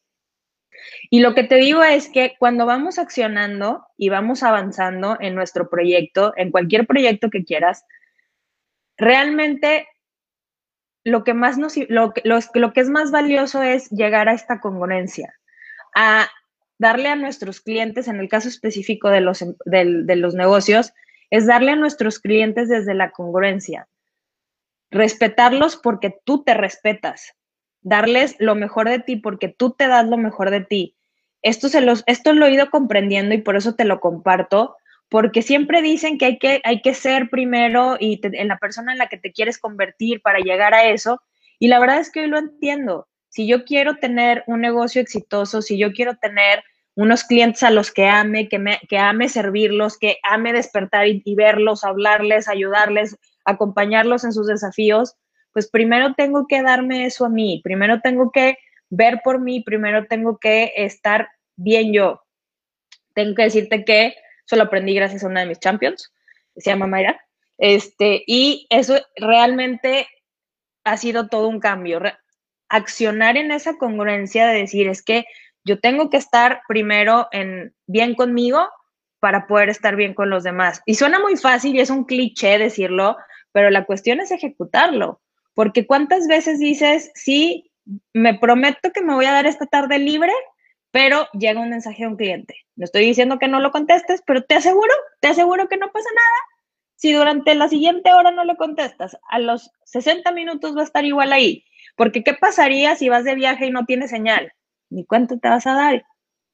Y 1.10 1.20
lo 1.20 1.34
que 1.34 1.44
te 1.44 1.56
digo 1.56 1.84
es 1.84 2.10
que 2.10 2.36
cuando 2.40 2.66
vamos 2.66 3.00
accionando 3.00 3.86
y 3.98 4.10
vamos 4.10 4.44
avanzando 4.44 5.18
en 5.20 5.36
nuestro 5.36 5.70
proyecto, 5.70 6.34
en 6.38 6.52
cualquier 6.52 6.88
proyecto 6.88 7.30
que 7.30 7.44
quieras, 7.44 7.86
realmente 8.98 9.88
lo 11.04 11.24
que 11.24 11.34
más 11.34 11.58
nos, 11.58 11.76
lo, 11.90 12.14
lo 12.54 12.74
que 12.74 12.80
es 12.82 12.90
más 12.90 13.12
valioso 13.12 13.64
es 13.64 13.90
llegar 13.90 14.30
a 14.30 14.34
esta 14.34 14.60
congruencia, 14.60 15.34
a 15.96 16.30
darle 16.78 17.10
a 17.10 17.16
nuestros 17.16 17.62
clientes, 17.62 18.08
en 18.08 18.20
el 18.20 18.30
caso 18.30 18.48
específico 18.50 19.10
de 19.10 19.22
los, 19.22 19.44
de 19.66 20.16
los 20.16 20.36
negocios, 20.36 20.94
es 21.30 21.48
darle 21.48 21.72
a 21.72 21.76
nuestros 21.76 22.20
clientes 22.20 22.70
desde 22.70 22.94
la 22.94 23.12
congruencia, 23.12 23.88
respetarlos 24.92 25.78
porque 25.78 26.16
tú 26.24 26.44
te 26.44 26.54
respetas, 26.54 27.34
darles 27.82 28.36
lo 28.40 28.56
mejor 28.56 28.90
de 28.90 29.00
ti 29.00 29.16
porque 29.16 29.50
tú 29.50 29.72
te 29.72 29.88
das 29.88 30.08
lo 30.08 30.18
mejor 30.18 30.52
de 30.52 30.62
ti. 30.62 30.96
Esto, 31.42 31.70
se 31.70 31.82
los, 31.82 32.04
esto 32.06 32.34
lo 32.34 32.46
he 32.46 32.54
ido 32.54 32.70
comprendiendo 32.70 33.34
y 33.34 33.40
por 33.42 33.56
eso 33.56 33.76
te 33.76 33.86
lo 33.86 34.00
comparto, 34.00 34.76
porque 35.10 35.42
siempre 35.42 35.82
dicen 35.82 36.18
que 36.18 36.26
hay 36.26 36.38
que, 36.38 36.62
hay 36.64 36.82
que 36.82 36.94
ser 36.94 37.30
primero 37.30 37.98
y 38.00 38.20
en 38.24 38.48
la 38.48 38.58
persona 38.58 38.92
en 38.92 39.00
la 39.00 39.08
que 39.08 39.18
te 39.18 39.32
quieres 39.32 39.58
convertir 39.58 40.22
para 40.22 40.40
llegar 40.40 40.74
a 40.74 40.86
eso. 40.86 41.22
Y 41.60 41.68
la 41.68 41.80
verdad 41.80 42.00
es 42.00 42.12
que 42.12 42.22
hoy 42.22 42.28
lo 42.28 42.38
entiendo. 42.38 43.08
Si 43.30 43.48
yo 43.48 43.66
quiero 43.66 43.96
tener 43.96 44.44
un 44.48 44.62
negocio 44.62 45.02
exitoso, 45.02 45.62
si 45.62 45.78
yo 45.78 45.92
quiero 45.94 46.16
tener 46.16 46.64
unos 46.96 47.24
clientes 47.24 47.64
a 47.64 47.72
los 47.72 47.92
que 47.92 48.08
ame, 48.08 48.50
que, 48.50 48.60
me, 48.60 48.80
que 48.90 48.98
ame 48.98 49.30
servirlos, 49.30 49.98
que 49.98 50.18
ame 50.24 50.54
despertar 50.54 51.08
y 51.08 51.36
verlos, 51.36 51.84
hablarles, 51.84 52.48
ayudarles, 52.48 53.18
acompañarlos 53.46 54.24
en 54.24 54.34
sus 54.34 54.48
desafíos, 54.48 55.16
pues 55.54 55.70
primero 55.70 56.14
tengo 56.16 56.48
que 56.48 56.62
darme 56.62 57.06
eso 57.06 57.26
a 57.26 57.30
mí, 57.30 57.62
primero 57.64 58.02
tengo 58.02 58.32
que 58.32 58.58
ver 58.90 59.22
por 59.24 59.40
mí, 59.40 59.62
primero 59.62 60.06
tengo 60.08 60.38
que 60.38 60.74
estar 60.76 61.30
bien 61.56 61.94
yo. 61.94 62.22
Tengo 63.14 63.36
que 63.36 63.44
decirte 63.44 63.84
que 63.86 64.16
eso 64.46 64.56
lo 64.56 64.64
aprendí 64.64 64.94
gracias 64.94 65.24
a 65.24 65.28
una 65.28 65.42
de 65.42 65.48
mis 65.48 65.60
champions, 65.60 66.14
se 66.56 66.70
llama 66.70 66.88
Mayra, 66.88 67.20
este, 67.58 68.24
y 68.26 68.68
eso 68.70 68.96
realmente 69.16 70.08
ha 70.84 70.98
sido 70.98 71.28
todo 71.28 71.48
un 71.48 71.60
cambio. 71.60 72.02
accionar 72.70 73.38
en 73.38 73.52
esa 73.52 73.78
congruencia 73.78 74.48
de 74.48 74.60
decir, 74.60 74.88
es 74.88 75.04
que 75.04 75.26
yo 75.64 75.80
tengo 75.80 76.10
que 76.10 76.18
estar 76.18 76.62
primero 76.68 77.28
en 77.32 77.76
bien 77.86 78.16
conmigo 78.16 78.68
para 79.20 79.46
poder 79.46 79.70
estar 79.70 79.96
bien 79.96 80.14
con 80.14 80.30
los 80.30 80.44
demás. 80.44 80.82
Y 80.86 80.96
suena 80.96 81.20
muy 81.20 81.38
fácil 81.38 81.76
y 81.76 81.82
es 81.82 81.90
un 81.90 82.06
cliché 82.06 82.58
decirlo, 82.58 83.18
pero 83.52 83.70
la 83.70 83.86
cuestión 83.86 84.20
es 84.20 84.32
ejecutarlo. 84.32 85.22
Porque 85.54 85.86
cuántas 85.86 86.28
veces 86.28 86.60
dices, 86.60 87.12
sí, 87.16 87.72
me 88.14 88.38
prometo 88.38 88.92
que 88.92 89.02
me 89.02 89.14
voy 89.14 89.26
a 89.26 89.34
dar 89.34 89.46
esta 89.46 89.66
tarde 89.66 90.00
libre, 90.00 90.32
pero 90.92 91.28
llega 91.34 91.62
un 91.62 91.70
mensaje 91.70 92.04
de 92.04 92.10
un 92.10 92.18
cliente. 92.18 92.56
No 92.76 92.86
estoy 92.86 93.06
diciendo 93.06 93.40
que 93.40 93.48
no 93.48 93.60
lo 93.60 93.72
contestes, 93.72 94.22
pero 94.26 94.44
te 94.44 94.56
aseguro, 94.56 94.94
te 95.20 95.30
aseguro 95.30 95.68
que 95.68 95.78
no 95.78 95.92
pasa 95.92 96.10
nada. 96.14 96.38
Si 96.96 97.14
durante 97.14 97.56
la 97.56 97.68
siguiente 97.68 98.14
hora 98.14 98.32
no 98.32 98.46
le 98.46 98.56
contestas, 98.58 99.18
a 99.30 99.40
los 99.40 99.72
60 99.86 100.32
minutos 100.32 100.76
va 100.76 100.82
a 100.82 100.86
estar 100.86 101.04
igual 101.06 101.34
ahí. 101.34 101.66
Porque 101.96 102.24
¿qué 102.24 102.34
pasaría 102.34 102.96
si 102.96 103.10
vas 103.10 103.24
de 103.24 103.36
viaje 103.36 103.68
y 103.68 103.72
no 103.72 103.86
tienes 103.86 104.12
señal? 104.12 104.54
Ni 104.90 105.06
cuánto 105.06 105.40
te 105.40 105.50
vas 105.50 105.66
a 105.66 105.74
dar. 105.74 106.06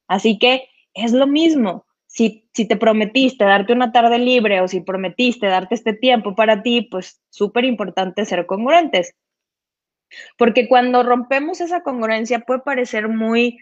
Así 0.06 0.38
que 0.38 0.68
es 0.94 1.12
lo 1.12 1.26
mismo 1.26 1.84
si, 2.18 2.66
te 2.66 2.76
prometiste 2.76 3.44
darte 3.44 3.72
una 3.72 3.92
tarde 3.92 4.18
libre 4.18 4.60
o 4.60 4.66
si 4.66 4.80
prometiste 4.80 5.46
darte 5.46 5.76
este 5.76 5.92
tiempo 5.92 6.34
para 6.34 6.62
ti, 6.62 6.88
pues 6.90 7.20
súper 7.30 7.64
importante 7.64 8.24
ser 8.24 8.44
congruentes. 8.46 9.14
Porque 10.36 10.66
cuando 10.66 11.04
rompemos 11.04 11.60
esa 11.60 11.82
congruencia 11.84 12.40
puede 12.40 12.60
parecer 12.60 13.08
muy, 13.08 13.60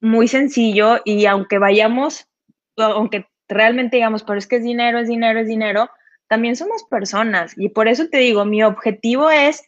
muy 0.00 0.28
sencillo 0.28 1.00
y 1.04 1.26
aunque 1.26 1.58
vayamos, 1.58 2.28
aunque 2.76 3.26
realmente 3.48 3.96
digamos, 3.96 4.22
pero 4.22 4.38
es 4.38 4.46
que 4.46 4.56
es 4.56 4.62
dinero, 4.62 5.00
es 5.00 5.08
dinero, 5.08 5.40
es 5.40 5.48
dinero, 5.48 5.90
también 6.28 6.54
somos 6.54 6.84
personas. 6.84 7.54
Y 7.56 7.70
por 7.70 7.88
eso 7.88 8.08
te 8.08 8.18
digo, 8.18 8.44
mi 8.44 8.62
objetivo 8.62 9.28
es 9.28 9.64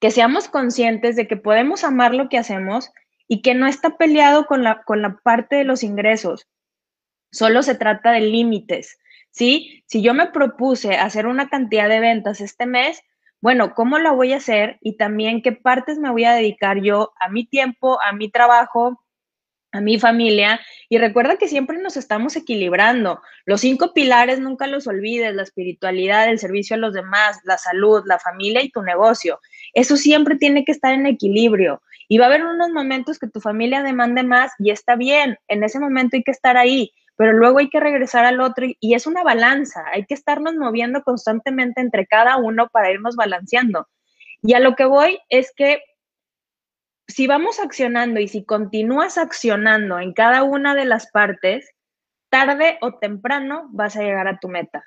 que 0.00 0.10
seamos 0.10 0.48
conscientes 0.48 1.14
de 1.14 1.28
que 1.28 1.36
podemos 1.36 1.84
amar 1.84 2.14
lo 2.14 2.30
que 2.30 2.38
hacemos 2.38 2.90
y 3.28 3.42
que 3.42 3.54
no 3.54 3.66
está 3.66 3.98
peleado 3.98 4.46
con 4.46 4.62
la, 4.62 4.82
con 4.84 5.02
la 5.02 5.18
parte 5.22 5.56
de 5.56 5.64
los 5.64 5.82
ingresos. 5.82 6.48
Solo 7.36 7.62
se 7.62 7.74
trata 7.74 8.12
de 8.12 8.20
límites, 8.20 8.98
¿sí? 9.30 9.84
Si 9.84 10.00
yo 10.00 10.14
me 10.14 10.28
propuse 10.28 10.94
hacer 10.94 11.26
una 11.26 11.50
cantidad 11.50 11.86
de 11.86 12.00
ventas 12.00 12.40
este 12.40 12.64
mes, 12.64 13.02
bueno, 13.42 13.74
¿cómo 13.74 13.98
la 13.98 14.12
voy 14.12 14.32
a 14.32 14.38
hacer? 14.38 14.78
Y 14.80 14.96
también 14.96 15.42
qué 15.42 15.52
partes 15.52 15.98
me 15.98 16.10
voy 16.10 16.24
a 16.24 16.32
dedicar 16.32 16.80
yo 16.80 17.12
a 17.20 17.28
mi 17.28 17.44
tiempo, 17.44 18.00
a 18.02 18.14
mi 18.14 18.30
trabajo, 18.30 19.04
a 19.70 19.82
mi 19.82 20.00
familia. 20.00 20.62
Y 20.88 20.96
recuerda 20.96 21.36
que 21.36 21.46
siempre 21.46 21.76
nos 21.76 21.98
estamos 21.98 22.36
equilibrando. 22.36 23.20
Los 23.44 23.60
cinco 23.60 23.92
pilares 23.92 24.40
nunca 24.40 24.66
los 24.66 24.86
olvides, 24.86 25.34
la 25.34 25.42
espiritualidad, 25.42 26.30
el 26.30 26.38
servicio 26.38 26.76
a 26.76 26.78
los 26.78 26.94
demás, 26.94 27.40
la 27.44 27.58
salud, 27.58 28.02
la 28.06 28.18
familia 28.18 28.62
y 28.62 28.70
tu 28.70 28.80
negocio. 28.80 29.40
Eso 29.74 29.98
siempre 29.98 30.36
tiene 30.36 30.64
que 30.64 30.72
estar 30.72 30.94
en 30.94 31.04
equilibrio. 31.04 31.82
Y 32.08 32.16
va 32.16 32.24
a 32.24 32.28
haber 32.28 32.46
unos 32.46 32.70
momentos 32.70 33.18
que 33.18 33.28
tu 33.28 33.42
familia 33.42 33.82
demande 33.82 34.22
más 34.22 34.52
y 34.58 34.70
está 34.70 34.96
bien. 34.96 35.36
En 35.48 35.64
ese 35.64 35.78
momento 35.78 36.16
hay 36.16 36.22
que 36.22 36.30
estar 36.30 36.56
ahí 36.56 36.94
pero 37.16 37.32
luego 37.32 37.58
hay 37.58 37.70
que 37.70 37.80
regresar 37.80 38.24
al 38.24 38.40
otro 38.40 38.66
y, 38.78 38.94
es 38.94 39.06
una 39.06 39.22
balanza, 39.22 39.84
hay 39.92 40.04
que 40.04 40.14
estarnos 40.14 40.54
moviendo 40.54 41.02
constantemente 41.02 41.80
entre 41.80 42.06
cada 42.06 42.36
uno 42.36 42.68
para 42.68 42.90
irnos 42.90 43.16
balanceando. 43.16 43.88
Y 44.42 44.52
a 44.52 44.60
lo 44.60 44.76
que 44.76 44.84
voy 44.84 45.18
es 45.30 45.52
que 45.56 45.80
si 47.08 47.26
vamos 47.26 47.58
accionando 47.58 48.20
y 48.20 48.28
si 48.28 48.44
continúas 48.44 49.16
accionando 49.16 49.98
en 49.98 50.12
cada 50.12 50.42
una 50.42 50.74
de 50.74 50.84
las 50.84 51.10
partes, 51.10 51.70
tarde 52.28 52.78
o 52.82 52.98
temprano 52.98 53.68
vas 53.70 53.96
a 53.96 54.02
llegar 54.02 54.28
a 54.28 54.38
tu 54.38 54.48
meta. 54.48 54.84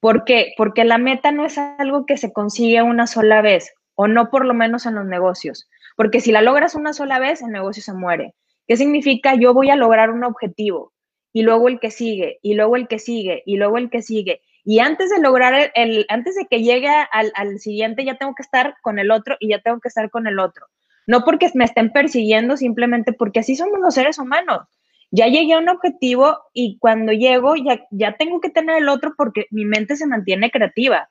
¿Por 0.00 0.24
qué? 0.24 0.54
Porque 0.56 0.84
la 0.84 0.98
meta 0.98 1.30
no 1.30 1.44
es 1.44 1.58
algo 1.58 2.06
que 2.06 2.16
se 2.16 2.32
consigue 2.32 2.82
una 2.82 3.06
sola 3.06 3.40
vez, 3.40 3.72
o 3.94 4.08
no 4.08 4.30
por 4.30 4.44
lo 4.46 4.54
menos 4.54 4.84
en 4.86 4.96
los 4.96 5.04
negocios. 5.04 5.68
Porque 5.96 6.20
si 6.20 6.32
la 6.32 6.42
logras 6.42 6.74
una 6.74 6.92
sola 6.92 7.20
vez, 7.20 7.40
el 7.40 7.50
negocio 7.50 7.82
se 7.82 7.92
muere. 7.92 8.34
¿Qué 8.66 8.76
significa? 8.76 9.36
Yo 9.36 9.54
voy 9.54 9.70
a 9.70 9.76
lograr 9.76 10.10
un 10.10 10.24
objetivo 10.24 10.92
y 11.32 11.42
luego 11.42 11.68
el 11.68 11.80
que 11.80 11.90
sigue, 11.90 12.38
y 12.42 12.54
luego 12.54 12.76
el 12.76 12.88
que 12.88 12.98
sigue, 12.98 13.42
y 13.46 13.56
luego 13.56 13.78
el 13.78 13.90
que 13.90 14.02
sigue. 14.02 14.42
Y 14.64 14.78
antes 14.78 15.10
de 15.10 15.20
lograr 15.20 15.72
el, 15.74 16.06
antes 16.08 16.36
de 16.36 16.46
que 16.46 16.62
llegue 16.62 16.88
al, 16.88 17.32
al, 17.34 17.58
siguiente, 17.58 18.04
ya 18.04 18.16
tengo 18.16 18.34
que 18.34 18.42
estar 18.42 18.76
con 18.82 18.98
el 18.98 19.10
otro 19.10 19.36
y 19.40 19.48
ya 19.48 19.60
tengo 19.60 19.80
que 19.80 19.88
estar 19.88 20.10
con 20.10 20.26
el 20.26 20.38
otro. 20.38 20.66
No 21.06 21.24
porque 21.24 21.50
me 21.54 21.64
estén 21.64 21.90
persiguiendo, 21.90 22.56
simplemente 22.56 23.12
porque 23.12 23.40
así 23.40 23.56
somos 23.56 23.80
los 23.80 23.94
seres 23.94 24.18
humanos. 24.18 24.60
Ya 25.10 25.26
llegué 25.26 25.54
a 25.54 25.58
un 25.58 25.68
objetivo 25.68 26.38
y 26.52 26.78
cuando 26.78 27.12
llego 27.12 27.56
ya, 27.56 27.84
ya 27.90 28.16
tengo 28.16 28.40
que 28.40 28.50
tener 28.50 28.76
el 28.76 28.88
otro 28.88 29.14
porque 29.16 29.46
mi 29.50 29.64
mente 29.64 29.96
se 29.96 30.06
mantiene 30.06 30.50
creativa. 30.50 31.08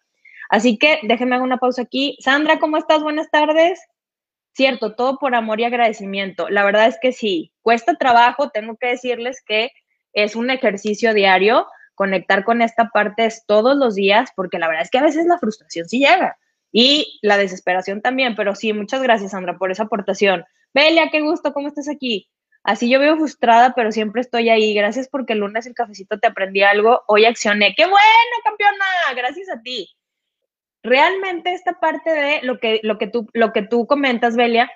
Así 0.49 0.77
que 0.77 0.99
déjenme 1.03 1.35
hacer 1.35 1.45
una 1.45 1.57
pausa 1.57 1.83
aquí. 1.83 2.17
Sandra, 2.19 2.59
¿cómo 2.59 2.77
estás? 2.77 3.03
Buenas 3.03 3.29
tardes. 3.29 3.79
Cierto, 4.53 4.95
todo 4.95 5.17
por 5.17 5.35
amor 5.35 5.59
y 5.59 5.65
agradecimiento. 5.65 6.49
La 6.49 6.65
verdad 6.65 6.87
es 6.87 6.97
que 7.01 7.11
sí, 7.11 7.53
cuesta 7.61 7.95
trabajo, 7.95 8.49
tengo 8.49 8.75
que 8.75 8.87
decirles 8.87 9.41
que 9.45 9.71
es 10.13 10.35
un 10.35 10.49
ejercicio 10.49 11.13
diario, 11.13 11.67
conectar 11.95 12.43
con 12.43 12.61
esta 12.61 12.89
parte 12.89 13.25
es 13.25 13.45
todos 13.45 13.75
los 13.75 13.95
días, 13.95 14.31
porque 14.35 14.59
la 14.59 14.67
verdad 14.67 14.83
es 14.83 14.89
que 14.89 14.97
a 14.97 15.03
veces 15.03 15.25
la 15.25 15.37
frustración 15.39 15.87
sí 15.87 15.99
llega 15.99 16.37
y 16.71 17.19
la 17.21 17.37
desesperación 17.37 18.01
también, 18.01 18.35
pero 18.35 18.55
sí, 18.55 18.73
muchas 18.73 19.01
gracias 19.03 19.31
Sandra 19.31 19.57
por 19.57 19.71
esa 19.71 19.83
aportación. 19.83 20.45
Belia, 20.73 21.09
qué 21.11 21.21
gusto, 21.21 21.53
¿cómo 21.53 21.67
estás 21.67 21.89
aquí? 21.89 22.29
Así 22.63 22.89
yo 22.89 22.99
veo 22.99 23.17
frustrada, 23.17 23.73
pero 23.75 23.91
siempre 23.91 24.21
estoy 24.21 24.49
ahí. 24.49 24.73
Gracias 24.73 25.09
porque 25.09 25.33
el 25.33 25.39
lunes 25.39 25.65
el 25.65 25.73
cafecito 25.73 26.19
te 26.19 26.27
aprendí 26.27 26.61
algo. 26.61 27.01
Hoy 27.07 27.25
accioné. 27.25 27.73
¡Qué 27.75 27.85
bueno, 27.85 28.35
campeona! 28.43 28.85
Gracias 29.15 29.49
a 29.49 29.61
ti. 29.61 29.89
Realmente 30.83 31.53
esta 31.53 31.79
parte 31.79 32.11
de 32.11 32.41
lo 32.43 32.59
que, 32.59 32.79
lo 32.83 32.97
que, 32.97 33.07
tú, 33.07 33.27
lo 33.33 33.51
que 33.51 33.63
tú 33.63 33.87
comentas, 33.87 34.35
Belia, 34.35 34.71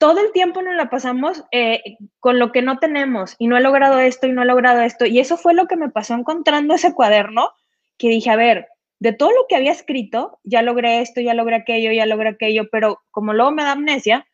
todo 0.00 0.18
el 0.20 0.32
tiempo 0.32 0.62
nos 0.62 0.76
la 0.76 0.88
pasamos 0.88 1.44
eh, 1.52 1.98
con 2.20 2.38
lo 2.38 2.52
que 2.52 2.62
no 2.62 2.78
tenemos 2.78 3.36
y 3.38 3.48
no 3.48 3.58
he 3.58 3.60
logrado 3.60 4.00
esto 4.00 4.26
y 4.26 4.32
no 4.32 4.42
he 4.42 4.46
logrado 4.46 4.80
esto. 4.80 5.04
Y 5.04 5.20
eso 5.20 5.36
fue 5.36 5.52
lo 5.52 5.66
que 5.66 5.76
me 5.76 5.90
pasó 5.90 6.14
encontrando 6.14 6.74
ese 6.74 6.94
cuaderno, 6.94 7.50
que 7.98 8.08
dije, 8.08 8.30
a 8.30 8.36
ver, 8.36 8.68
de 8.98 9.12
todo 9.12 9.30
lo 9.30 9.44
que 9.46 9.56
había 9.56 9.72
escrito, 9.72 10.40
ya 10.42 10.62
logré 10.62 11.02
esto, 11.02 11.20
ya 11.20 11.34
logré 11.34 11.56
aquello, 11.56 11.92
ya 11.92 12.06
logré 12.06 12.30
aquello, 12.30 12.70
pero 12.72 13.02
como 13.10 13.34
luego 13.34 13.52
me 13.52 13.62
da 13.62 13.72
amnesia, 13.72 14.26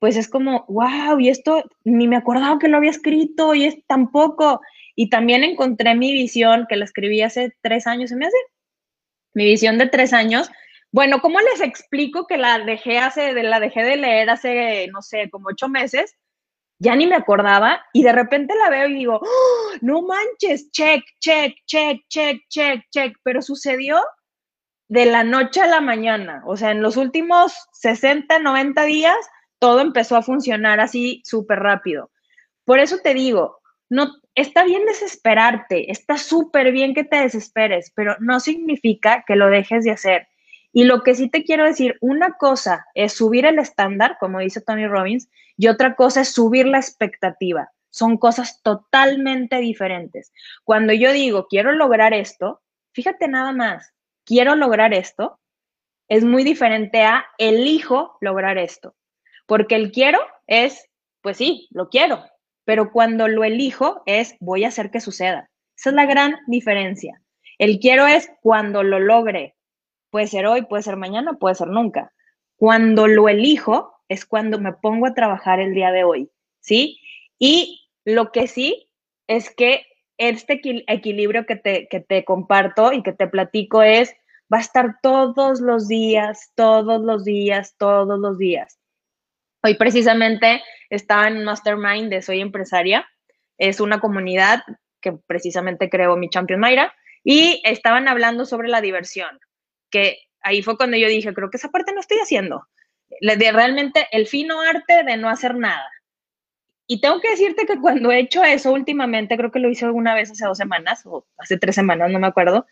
pues 0.00 0.16
es 0.16 0.28
como, 0.28 0.64
wow, 0.66 1.20
y 1.20 1.28
esto 1.28 1.62
ni 1.84 2.08
me 2.08 2.16
acordaba 2.16 2.58
que 2.58 2.66
lo 2.66 2.78
había 2.78 2.90
escrito 2.90 3.54
y 3.54 3.66
es 3.66 3.76
tampoco. 3.86 4.62
Y 4.96 5.10
también 5.10 5.44
encontré 5.44 5.94
mi 5.94 6.12
visión, 6.12 6.66
que 6.68 6.74
la 6.74 6.86
escribí 6.86 7.22
hace 7.22 7.52
tres 7.62 7.86
años, 7.86 8.10
se 8.10 8.16
me 8.16 8.26
hace, 8.26 8.36
mi 9.32 9.44
visión 9.44 9.78
de 9.78 9.86
tres 9.86 10.12
años. 10.12 10.50
Bueno, 10.94 11.20
¿cómo 11.20 11.40
les 11.40 11.60
explico 11.60 12.24
que 12.28 12.38
la 12.38 12.60
dejé 12.60 12.98
hace, 12.98 13.32
la 13.42 13.58
dejé 13.58 13.82
de 13.82 13.96
leer 13.96 14.30
hace, 14.30 14.86
no 14.92 15.02
sé, 15.02 15.28
como 15.28 15.48
ocho 15.48 15.68
meses? 15.68 16.14
Ya 16.78 16.94
ni 16.94 17.04
me 17.08 17.16
acordaba 17.16 17.84
y 17.92 18.04
de 18.04 18.12
repente 18.12 18.54
la 18.54 18.70
veo 18.70 18.86
y 18.88 18.94
digo, 18.94 19.18
¡Oh, 19.20 19.70
no 19.80 20.02
manches, 20.02 20.70
check, 20.70 21.02
check, 21.18 21.56
check, 21.66 22.02
check, 22.08 22.42
check, 22.48 22.82
check, 22.92 23.16
pero 23.24 23.42
sucedió 23.42 24.00
de 24.86 25.06
la 25.06 25.24
noche 25.24 25.62
a 25.62 25.66
la 25.66 25.80
mañana, 25.80 26.44
o 26.46 26.56
sea, 26.56 26.70
en 26.70 26.80
los 26.80 26.96
últimos 26.96 27.52
60, 27.72 28.38
90 28.38 28.84
días 28.84 29.16
todo 29.58 29.80
empezó 29.80 30.14
a 30.14 30.22
funcionar 30.22 30.78
así 30.78 31.22
súper 31.24 31.58
rápido. 31.58 32.12
Por 32.64 32.78
eso 32.78 32.98
te 33.02 33.14
digo, 33.14 33.58
no, 33.90 34.12
está 34.36 34.62
bien 34.62 34.86
desesperarte, 34.86 35.90
está 35.90 36.18
súper 36.18 36.70
bien 36.70 36.94
que 36.94 37.02
te 37.02 37.16
desesperes, 37.16 37.90
pero 37.96 38.14
no 38.20 38.38
significa 38.38 39.24
que 39.26 39.34
lo 39.34 39.48
dejes 39.48 39.82
de 39.82 39.90
hacer. 39.90 40.28
Y 40.76 40.84
lo 40.84 41.02
que 41.02 41.14
sí 41.14 41.30
te 41.30 41.44
quiero 41.44 41.64
decir, 41.64 41.96
una 42.00 42.32
cosa 42.32 42.84
es 42.94 43.12
subir 43.12 43.46
el 43.46 43.60
estándar, 43.60 44.16
como 44.18 44.40
dice 44.40 44.60
Tony 44.60 44.88
Robbins, 44.88 45.30
y 45.56 45.68
otra 45.68 45.94
cosa 45.94 46.22
es 46.22 46.34
subir 46.34 46.66
la 46.66 46.78
expectativa. 46.78 47.70
Son 47.90 48.18
cosas 48.18 48.60
totalmente 48.60 49.58
diferentes. 49.58 50.32
Cuando 50.64 50.92
yo 50.92 51.12
digo, 51.12 51.46
quiero 51.46 51.70
lograr 51.70 52.12
esto, 52.12 52.60
fíjate 52.92 53.28
nada 53.28 53.52
más, 53.52 53.94
quiero 54.24 54.56
lograr 54.56 54.92
esto, 54.92 55.38
es 56.08 56.24
muy 56.24 56.42
diferente 56.42 57.02
a 57.02 57.24
elijo 57.38 58.18
lograr 58.20 58.58
esto. 58.58 58.96
Porque 59.46 59.76
el 59.76 59.92
quiero 59.92 60.18
es, 60.48 60.90
pues 61.22 61.36
sí, 61.36 61.68
lo 61.70 61.88
quiero, 61.88 62.24
pero 62.64 62.90
cuando 62.90 63.28
lo 63.28 63.44
elijo 63.44 64.02
es 64.06 64.34
voy 64.40 64.64
a 64.64 64.68
hacer 64.68 64.90
que 64.90 65.00
suceda. 65.00 65.48
Esa 65.76 65.90
es 65.90 65.94
la 65.94 66.06
gran 66.06 66.34
diferencia. 66.48 67.22
El 67.58 67.78
quiero 67.78 68.08
es 68.08 68.28
cuando 68.42 68.82
lo 68.82 68.98
logre. 68.98 69.53
Puede 70.14 70.28
ser 70.28 70.46
hoy, 70.46 70.62
puede 70.62 70.84
ser 70.84 70.94
mañana, 70.94 71.32
puede 71.40 71.56
ser 71.56 71.66
nunca. 71.66 72.12
Cuando 72.54 73.08
lo 73.08 73.28
elijo 73.28 73.96
es 74.08 74.24
cuando 74.24 74.60
me 74.60 74.72
pongo 74.72 75.08
a 75.08 75.14
trabajar 75.14 75.58
el 75.58 75.74
día 75.74 75.90
de 75.90 76.04
hoy, 76.04 76.30
¿sí? 76.60 77.00
Y 77.36 77.88
lo 78.04 78.30
que 78.30 78.46
sí 78.46 78.88
es 79.26 79.52
que 79.52 79.84
este 80.16 80.60
equilibrio 80.86 81.46
que 81.46 81.56
te, 81.56 81.88
que 81.88 81.98
te 81.98 82.24
comparto 82.24 82.92
y 82.92 83.02
que 83.02 83.12
te 83.12 83.26
platico 83.26 83.82
es, 83.82 84.14
va 84.52 84.58
a 84.58 84.60
estar 84.60 84.98
todos 85.02 85.60
los 85.60 85.88
días, 85.88 86.52
todos 86.54 87.02
los 87.02 87.24
días, 87.24 87.74
todos 87.76 88.16
los 88.20 88.38
días. 88.38 88.78
Hoy 89.64 89.74
precisamente 89.74 90.62
estaba 90.90 91.26
en 91.26 91.42
Mastermind 91.42 92.08
de 92.08 92.22
Soy 92.22 92.40
Empresaria. 92.40 93.04
Es 93.58 93.80
una 93.80 93.98
comunidad 93.98 94.62
que 95.00 95.10
precisamente 95.26 95.90
creó 95.90 96.16
mi 96.16 96.30
Champion 96.30 96.60
Mayra 96.60 96.94
y 97.24 97.60
estaban 97.64 98.06
hablando 98.06 98.46
sobre 98.46 98.68
la 98.68 98.80
diversión, 98.80 99.40
que 99.94 100.18
ahí 100.42 100.60
fue 100.60 100.76
cuando 100.76 100.96
yo 100.96 101.06
dije, 101.06 101.32
creo 101.32 101.50
que 101.50 101.56
esa 101.56 101.70
parte 101.70 101.92
no 101.92 102.00
estoy 102.00 102.18
haciendo. 102.18 102.66
De 103.20 103.52
realmente 103.52 104.08
el 104.10 104.26
fino 104.26 104.60
arte 104.60 105.04
de 105.04 105.16
no 105.16 105.28
hacer 105.28 105.54
nada. 105.54 105.88
Y 106.88 107.00
tengo 107.00 107.20
que 107.20 107.30
decirte 107.30 107.64
que 107.64 107.80
cuando 107.80 108.10
he 108.10 108.18
hecho 108.18 108.42
eso 108.42 108.72
últimamente, 108.72 109.36
creo 109.36 109.52
que 109.52 109.60
lo 109.60 109.70
hice 109.70 109.84
alguna 109.84 110.16
vez 110.16 110.32
hace 110.32 110.44
dos 110.46 110.58
semanas 110.58 111.02
o 111.04 111.24
hace 111.38 111.58
tres 111.58 111.76
semanas, 111.76 112.10
no 112.10 112.18
me 112.18 112.26
acuerdo, 112.26 112.66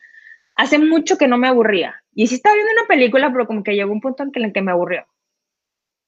hace 0.57 0.81
mucho 0.81 1.17
que 1.17 1.29
no 1.29 1.39
me 1.39 1.47
aburría. 1.47 2.03
Y 2.13 2.27
sí 2.27 2.35
estaba 2.35 2.57
viendo 2.57 2.73
una 2.73 2.89
película, 2.89 3.31
pero 3.31 3.47
como 3.47 3.63
que 3.63 3.77
llegó 3.77 3.93
un 3.93 4.01
punto 4.01 4.25
en 4.25 4.45
el 4.45 4.53
que 4.53 4.63
me 4.63 4.73
aburrió. 4.73 5.07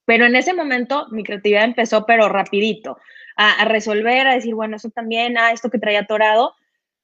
Pero 0.05 0.25
en 0.25 0.35
ese 0.35 0.53
momento 0.53 1.07
mi 1.11 1.23
creatividad 1.23 1.63
empezó, 1.63 2.05
pero 2.05 2.27
rapidito, 2.27 2.99
a, 3.37 3.63
resolver, 3.63 4.27
a 4.27 4.33
decir, 4.33 4.53
bueno, 4.53 4.75
eso 4.75 4.89
también, 4.89 5.37
a 5.37 5.53
esto 5.53 5.69
que 5.69 5.79
traía 5.79 6.01
atorado. 6.01 6.55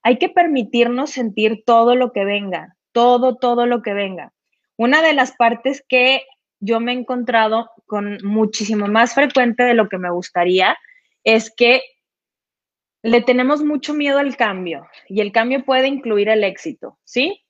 Hay 0.03 0.17
que 0.17 0.27
permitirnos 0.27 1.11
sentir 1.11 1.63
todo 1.65 1.95
lo 1.95 2.11
que 2.11 2.25
venga, 2.25 2.75
todo, 2.91 3.37
todo 3.37 3.65
lo 3.65 3.81
que 3.81 3.93
venga. 3.93 4.33
Una 4.77 5.01
de 5.01 5.13
las 5.13 5.33
partes 5.33 5.83
que 5.87 6.23
yo 6.59 6.79
me 6.79 6.91
he 6.91 6.95
encontrado 6.95 7.71
con 7.85 8.17
muchísimo 8.23 8.87
más 8.87 9.13
frecuente 9.13 9.63
de 9.63 9.73
lo 9.73 9.89
que 9.89 9.97
me 9.97 10.11
gustaría 10.11 10.77
es 11.23 11.53
que 11.55 11.81
le 13.03 13.21
tenemos 13.21 13.63
mucho 13.63 13.93
miedo 13.93 14.19
al 14.19 14.37
cambio 14.37 14.87
y 15.07 15.21
el 15.21 15.31
cambio 15.31 15.65
puede 15.65 15.87
incluir 15.87 16.29
el 16.29 16.43
éxito, 16.43 16.99
¿sí? 17.03 17.43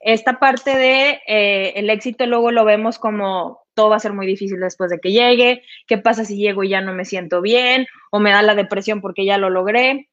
Esta 0.00 0.38
parte 0.38 0.76
de 0.76 1.20
eh, 1.26 1.72
el 1.76 1.88
éxito 1.88 2.26
luego 2.26 2.50
lo 2.50 2.64
vemos 2.64 2.98
como 2.98 3.62
todo 3.74 3.88
va 3.88 3.96
a 3.96 4.00
ser 4.00 4.12
muy 4.12 4.26
difícil 4.26 4.60
después 4.60 4.90
de 4.90 4.98
que 4.98 5.12
llegue, 5.12 5.62
qué 5.86 5.96
pasa 5.96 6.24
si 6.24 6.36
llego 6.36 6.62
y 6.62 6.68
ya 6.68 6.80
no 6.80 6.92
me 6.92 7.04
siento 7.04 7.40
bien 7.40 7.86
o 8.10 8.20
me 8.20 8.32
da 8.32 8.42
la 8.42 8.54
depresión 8.54 9.00
porque 9.00 9.24
ya 9.24 9.38
lo 9.38 9.48
logré, 9.48 10.10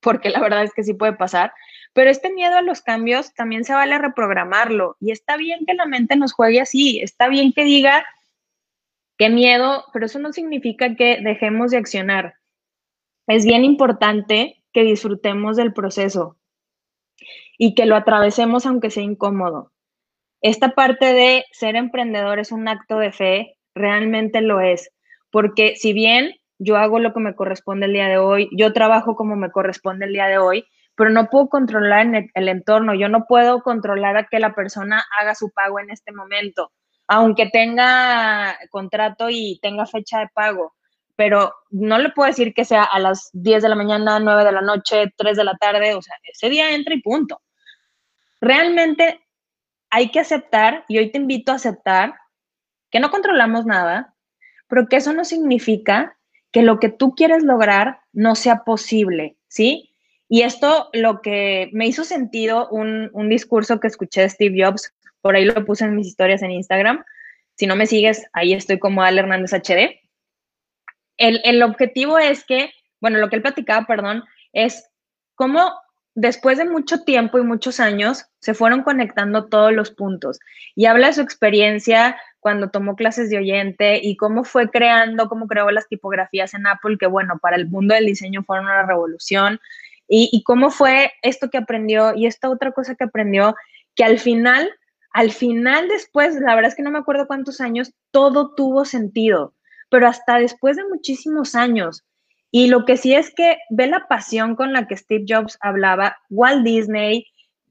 porque 0.00 0.30
la 0.30 0.40
verdad 0.40 0.62
es 0.62 0.72
que 0.72 0.84
sí 0.84 0.94
puede 0.94 1.14
pasar, 1.14 1.52
pero 1.92 2.10
este 2.10 2.32
miedo 2.32 2.56
a 2.56 2.62
los 2.62 2.82
cambios 2.82 3.34
también 3.34 3.64
se 3.64 3.74
vale 3.74 3.98
reprogramarlo 3.98 4.96
y 5.00 5.10
está 5.10 5.36
bien 5.36 5.66
que 5.66 5.74
la 5.74 5.86
mente 5.86 6.16
nos 6.16 6.32
juegue 6.32 6.60
así, 6.60 7.00
está 7.00 7.28
bien 7.28 7.52
que 7.52 7.64
diga 7.64 8.04
qué 9.18 9.28
miedo, 9.28 9.84
pero 9.92 10.06
eso 10.06 10.18
no 10.18 10.32
significa 10.32 10.96
que 10.96 11.20
dejemos 11.22 11.70
de 11.70 11.78
accionar. 11.78 12.34
Es 13.26 13.44
bien 13.44 13.64
importante 13.64 14.62
que 14.72 14.82
disfrutemos 14.82 15.56
del 15.56 15.72
proceso 15.72 16.36
y 17.58 17.74
que 17.74 17.86
lo 17.86 17.96
atravesemos 17.96 18.66
aunque 18.66 18.90
sea 18.90 19.02
incómodo 19.02 19.72
esta 20.42 20.70
parte 20.70 21.12
de 21.12 21.44
ser 21.52 21.76
emprendedor 21.76 22.38
es 22.38 22.50
un 22.50 22.66
acto 22.66 22.98
de 22.98 23.12
fe, 23.12 23.56
realmente 23.74 24.40
lo 24.40 24.60
es, 24.60 24.90
porque 25.30 25.76
si 25.76 25.92
bien 25.92 26.34
yo 26.58 26.76
hago 26.76 26.98
lo 26.98 27.12
que 27.12 27.20
me 27.20 27.34
corresponde 27.34 27.86
el 27.86 27.92
día 27.92 28.08
de 28.08 28.18
hoy, 28.18 28.48
yo 28.56 28.72
trabajo 28.72 29.16
como 29.16 29.36
me 29.36 29.50
corresponde 29.50 30.06
el 30.06 30.12
día 30.12 30.26
de 30.26 30.38
hoy, 30.38 30.66
pero 31.00 31.12
no 31.12 31.30
puedo 31.30 31.48
controlar 31.48 32.30
el, 32.34 32.48
entorno, 32.50 32.92
yo 32.92 33.08
no 33.08 33.24
puedo 33.24 33.62
controlar 33.62 34.18
a 34.18 34.26
que 34.26 34.38
la 34.38 34.54
persona 34.54 35.02
haga 35.18 35.34
su 35.34 35.50
pago 35.50 35.80
en 35.80 35.88
este 35.88 36.12
momento, 36.12 36.72
aunque 37.08 37.46
tenga 37.46 38.54
contrato 38.68 39.30
y 39.30 39.58
tenga 39.62 39.86
fecha 39.86 40.18
de 40.18 40.28
pago, 40.28 40.74
pero 41.16 41.54
no 41.70 41.96
le 41.96 42.10
puedo 42.10 42.26
decir 42.26 42.52
que 42.52 42.66
sea 42.66 42.84
a 42.84 42.98
las 42.98 43.30
10 43.32 43.62
de 43.62 43.70
la 43.70 43.76
mañana, 43.76 44.20
9 44.20 44.44
de 44.44 44.52
la 44.52 44.60
noche, 44.60 45.10
3 45.16 45.38
de 45.38 45.44
la 45.44 45.56
tarde, 45.56 45.94
o 45.94 46.02
sea, 46.02 46.16
ese 46.30 46.50
día 46.50 46.74
entra 46.74 46.94
y 46.94 47.00
punto. 47.00 47.40
Realmente 48.38 49.26
hay 49.88 50.10
que 50.10 50.20
aceptar, 50.20 50.84
y 50.86 50.98
hoy 50.98 51.10
te 51.10 51.16
invito 51.16 51.50
a 51.50 51.54
aceptar, 51.54 52.12
que 52.90 53.00
no 53.00 53.10
controlamos 53.10 53.64
nada, 53.64 54.14
pero 54.68 54.86
que 54.86 54.96
eso 54.96 55.14
no 55.14 55.24
significa 55.24 56.18
que 56.52 56.60
lo 56.60 56.78
que 56.78 56.90
tú 56.90 57.14
quieres 57.14 57.42
lograr 57.42 58.00
no 58.12 58.34
sea 58.34 58.64
posible, 58.64 59.38
¿sí? 59.48 59.89
Y 60.32 60.42
esto 60.42 60.90
lo 60.92 61.22
que 61.22 61.70
me 61.72 61.88
hizo 61.88 62.04
sentido 62.04 62.68
un, 62.68 63.10
discurso 63.28 63.80
que 63.80 63.88
escuché 63.88 64.20
de 64.20 64.28
Steve 64.28 64.64
Jobs, 64.64 64.94
por 65.20 65.34
ahí 65.34 65.44
lo 65.44 65.64
puse 65.64 65.84
en 65.84 65.96
mis 65.96 66.06
historias 66.06 66.40
en 66.42 66.52
Instagram. 66.52 67.04
Si 67.56 67.66
no 67.66 67.74
me 67.74 67.86
sigues, 67.86 68.24
ahí 68.32 68.52
estoy 68.52 68.78
como 68.78 69.02
Al 69.02 69.18
Hernández 69.18 69.52
HD. 69.52 70.00
El, 71.16 71.40
el 71.42 71.60
objetivo 71.64 72.16
es 72.16 72.44
que, 72.44 72.70
bueno, 73.00 73.18
lo 73.18 73.28
que 73.28 73.36
él 73.36 73.42
platicaba, 73.42 73.88
perdón, 73.88 74.22
es 74.52 74.88
cómo 75.34 75.72
después 76.14 76.58
de 76.58 76.64
mucho 76.64 77.02
tiempo 77.02 77.38
y 77.38 77.42
muchos 77.42 77.80
años, 77.80 78.26
se 78.38 78.54
fueron 78.54 78.82
conectando 78.82 79.46
todos 79.46 79.72
los 79.72 79.90
puntos. 79.90 80.38
Y 80.76 80.86
habla 80.86 81.08
de 81.08 81.14
su 81.14 81.22
experiencia 81.22 82.16
cuando 82.38 82.70
tomó 82.70 82.94
clases 82.94 83.30
de 83.30 83.38
oyente 83.38 84.00
y 84.02 84.16
cómo 84.16 84.44
fue 84.44 84.70
creando, 84.70 85.28
cómo 85.28 85.48
creó 85.48 85.70
las 85.70 85.88
tipografías 85.88 86.54
en 86.54 86.68
Apple, 86.68 86.98
que 86.98 87.06
bueno, 87.06 87.38
para 87.40 87.56
el 87.56 87.68
mundo 87.68 87.94
del 87.94 88.06
diseño 88.06 88.44
fueron 88.44 88.66
una 88.66 88.86
revolución. 88.86 89.60
Y, 90.12 90.42
cómo 90.44 90.70
fue 90.70 91.12
esto 91.22 91.50
que 91.50 91.58
aprendió 91.58 92.16
y 92.16 92.26
esta 92.26 92.50
otra 92.50 92.72
cosa 92.72 92.96
que 92.96 93.04
aprendió, 93.04 93.54
que 93.94 94.02
al 94.02 94.18
final, 94.18 94.68
al 95.12 95.30
final 95.30 95.86
después, 95.86 96.34
la 96.34 96.56
verdad 96.56 96.70
es 96.70 96.74
que 96.74 96.82
no 96.82 96.90
me 96.90 96.98
acuerdo 96.98 97.28
cuántos 97.28 97.60
años, 97.60 97.92
todo 98.10 98.52
tuvo 98.56 98.84
sentido, 98.84 99.54
pero 99.88 100.08
hasta 100.08 100.40
después 100.40 100.76
de 100.76 100.88
muchísimos 100.88 101.54
años, 101.54 102.04
y 102.50 102.66
lo 102.66 102.84
que 102.84 102.96
sí 102.96 103.14
es 103.14 103.32
que 103.32 103.58
ve 103.70 103.86
la 103.86 104.08
pasión 104.08 104.56
con 104.56 104.72
la 104.72 104.88
que 104.88 104.96
Steve 104.96 105.24
Jobs 105.28 105.56
hablaba, 105.60 106.18
Walt 106.28 106.64
Disney 106.64 107.26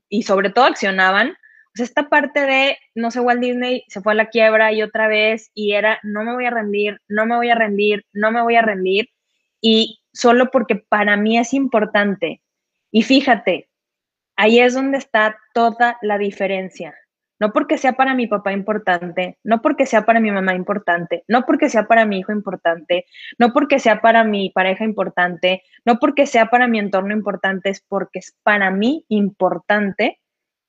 y 0.07 0.23
sobre 0.23 0.49
todo 0.49 0.65
accionaban. 0.65 1.35
Esta 1.75 2.09
parte 2.09 2.41
de, 2.41 2.77
no 2.95 3.11
sé, 3.11 3.19
Walt 3.19 3.41
Disney 3.41 3.83
se 3.89 4.01
fue 4.01 4.13
a 4.13 4.15
la 4.15 4.29
quiebra 4.29 4.71
y 4.71 4.81
otra 4.81 5.07
vez 5.07 5.51
y 5.53 5.73
era, 5.73 5.99
no 6.03 6.23
me 6.23 6.33
voy 6.33 6.45
a 6.45 6.49
rendir, 6.49 6.99
no 7.07 7.25
me 7.25 7.35
voy 7.35 7.49
a 7.49 7.55
rendir, 7.55 8.05
no 8.13 8.31
me 8.31 8.41
voy 8.41 8.55
a 8.55 8.61
rendir. 8.61 9.09
Y 9.61 9.98
solo 10.13 10.51
porque 10.51 10.75
para 10.75 11.17
mí 11.17 11.37
es 11.37 11.53
importante. 11.53 12.41
Y 12.91 13.03
fíjate, 13.03 13.69
ahí 14.35 14.59
es 14.59 14.73
donde 14.73 14.97
está 14.97 15.37
toda 15.53 15.97
la 16.01 16.17
diferencia. 16.17 16.95
No 17.39 17.53
porque 17.53 17.77
sea 17.77 17.93
para 17.93 18.13
mi 18.15 18.27
papá 18.27 18.51
importante, 18.51 19.37
no 19.43 19.61
porque 19.61 19.85
sea 19.85 20.05
para 20.05 20.19
mi 20.19 20.29
mamá 20.29 20.55
importante, 20.55 21.23
no 21.27 21.45
porque 21.45 21.69
sea 21.69 21.87
para 21.87 22.05
mi 22.05 22.19
hijo 22.19 22.33
importante, 22.33 23.05
no 23.37 23.53
porque 23.53 23.79
sea 23.79 24.01
para 24.01 24.25
mi 24.25 24.49
pareja 24.49 24.83
importante, 24.83 25.63
no 25.85 25.99
porque 25.99 26.25
sea 26.25 26.47
para 26.47 26.67
mi 26.67 26.79
entorno 26.79 27.13
importante, 27.13 27.69
es 27.69 27.81
porque 27.87 28.19
es 28.19 28.35
para 28.43 28.71
mí 28.71 29.05
importante 29.07 30.19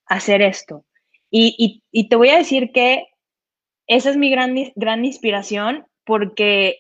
hacer 0.07 0.43
esto. 0.43 0.85
Y, 1.31 1.83
te 2.09 2.17
voy 2.17 2.31
a 2.31 2.39
decir 2.39 2.71
que 2.73 3.07
esa 3.87 4.11
es 4.11 4.17
mi 4.17 4.31
gran, 4.31 4.55
gran 4.77 5.05
inspiración 5.05 5.87
porque 6.05 6.79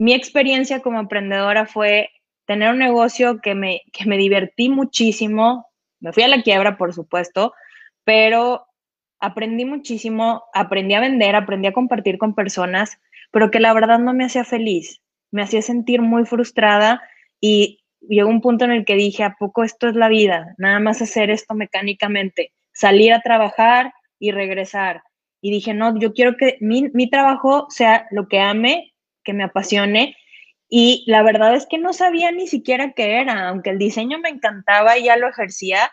mi 0.00 0.14
experiencia 0.14 0.80
como 0.80 0.98
emprendedora 0.98 1.66
fue 1.66 2.08
tener 2.46 2.70
un 2.70 2.78
negocio 2.78 3.38
que 3.42 3.54
me, 3.54 3.82
que 3.92 4.06
me 4.06 4.16
divertí 4.16 4.70
muchísimo. 4.70 5.66
Me 6.00 6.14
fui 6.14 6.22
a 6.22 6.28
la 6.28 6.40
quiebra, 6.40 6.78
por 6.78 6.94
supuesto, 6.94 7.52
pero 8.02 8.64
aprendí 9.20 9.66
muchísimo, 9.66 10.44
aprendí 10.54 10.94
a 10.94 11.00
vender, 11.00 11.36
aprendí 11.36 11.68
a 11.68 11.74
compartir 11.74 12.16
con 12.16 12.34
personas, 12.34 12.98
pero 13.30 13.50
que 13.50 13.60
la 13.60 13.74
verdad 13.74 13.98
no 13.98 14.14
me 14.14 14.24
hacía 14.24 14.42
feliz, 14.42 15.02
me 15.30 15.42
hacía 15.42 15.60
sentir 15.60 16.00
muy 16.00 16.24
frustrada 16.24 17.02
y 17.38 17.80
llegó 18.00 18.30
un 18.30 18.40
punto 18.40 18.64
en 18.64 18.70
el 18.70 18.86
que 18.86 18.94
dije, 18.94 19.22
¿a 19.22 19.36
poco 19.38 19.64
esto 19.64 19.86
es 19.86 19.96
la 19.96 20.08
vida? 20.08 20.54
Nada 20.56 20.80
más 20.80 21.02
hacer 21.02 21.28
esto 21.28 21.54
mecánicamente, 21.54 22.54
salir 22.72 23.12
a 23.12 23.20
trabajar 23.20 23.92
y 24.18 24.30
regresar. 24.30 25.02
Y 25.42 25.50
dije, 25.50 25.74
no, 25.74 25.98
yo 25.98 26.14
quiero 26.14 26.38
que 26.38 26.56
mi, 26.62 26.88
mi 26.94 27.10
trabajo 27.10 27.66
sea 27.68 28.06
lo 28.10 28.28
que 28.28 28.40
ame, 28.40 28.89
que 29.24 29.32
me 29.32 29.44
apasione. 29.44 30.16
Y 30.68 31.04
la 31.06 31.22
verdad 31.22 31.54
es 31.54 31.66
que 31.66 31.78
no 31.78 31.92
sabía 31.92 32.30
ni 32.32 32.46
siquiera 32.46 32.92
qué 32.92 33.20
era, 33.20 33.48
aunque 33.48 33.70
el 33.70 33.78
diseño 33.78 34.18
me 34.18 34.28
encantaba 34.28 34.98
y 34.98 35.04
ya 35.04 35.16
lo 35.16 35.28
ejercía, 35.28 35.90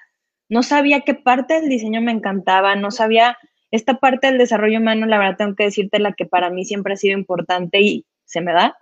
no 0.49 0.63
sabía 0.63 1.01
qué 1.01 1.15
parte 1.15 1.55
del 1.55 1.69
diseño 1.69 2.01
me 2.01 2.11
encantaba, 2.11 2.75
no 2.75 2.91
sabía 2.91 3.37
esta 3.71 3.95
parte 3.99 4.27
del 4.27 4.37
desarrollo 4.37 4.79
humano, 4.79 5.05
la 5.05 5.17
verdad 5.17 5.37
tengo 5.37 5.55
que 5.55 5.65
decirte 5.65 5.99
la 5.99 6.13
que 6.13 6.25
para 6.25 6.49
mí 6.49 6.63
siempre 6.63 6.93
ha 6.93 6.97
sido 6.97 7.17
importante 7.17 7.81
y 7.81 8.05
se 8.25 8.41
me 8.41 8.53
da. 8.53 8.77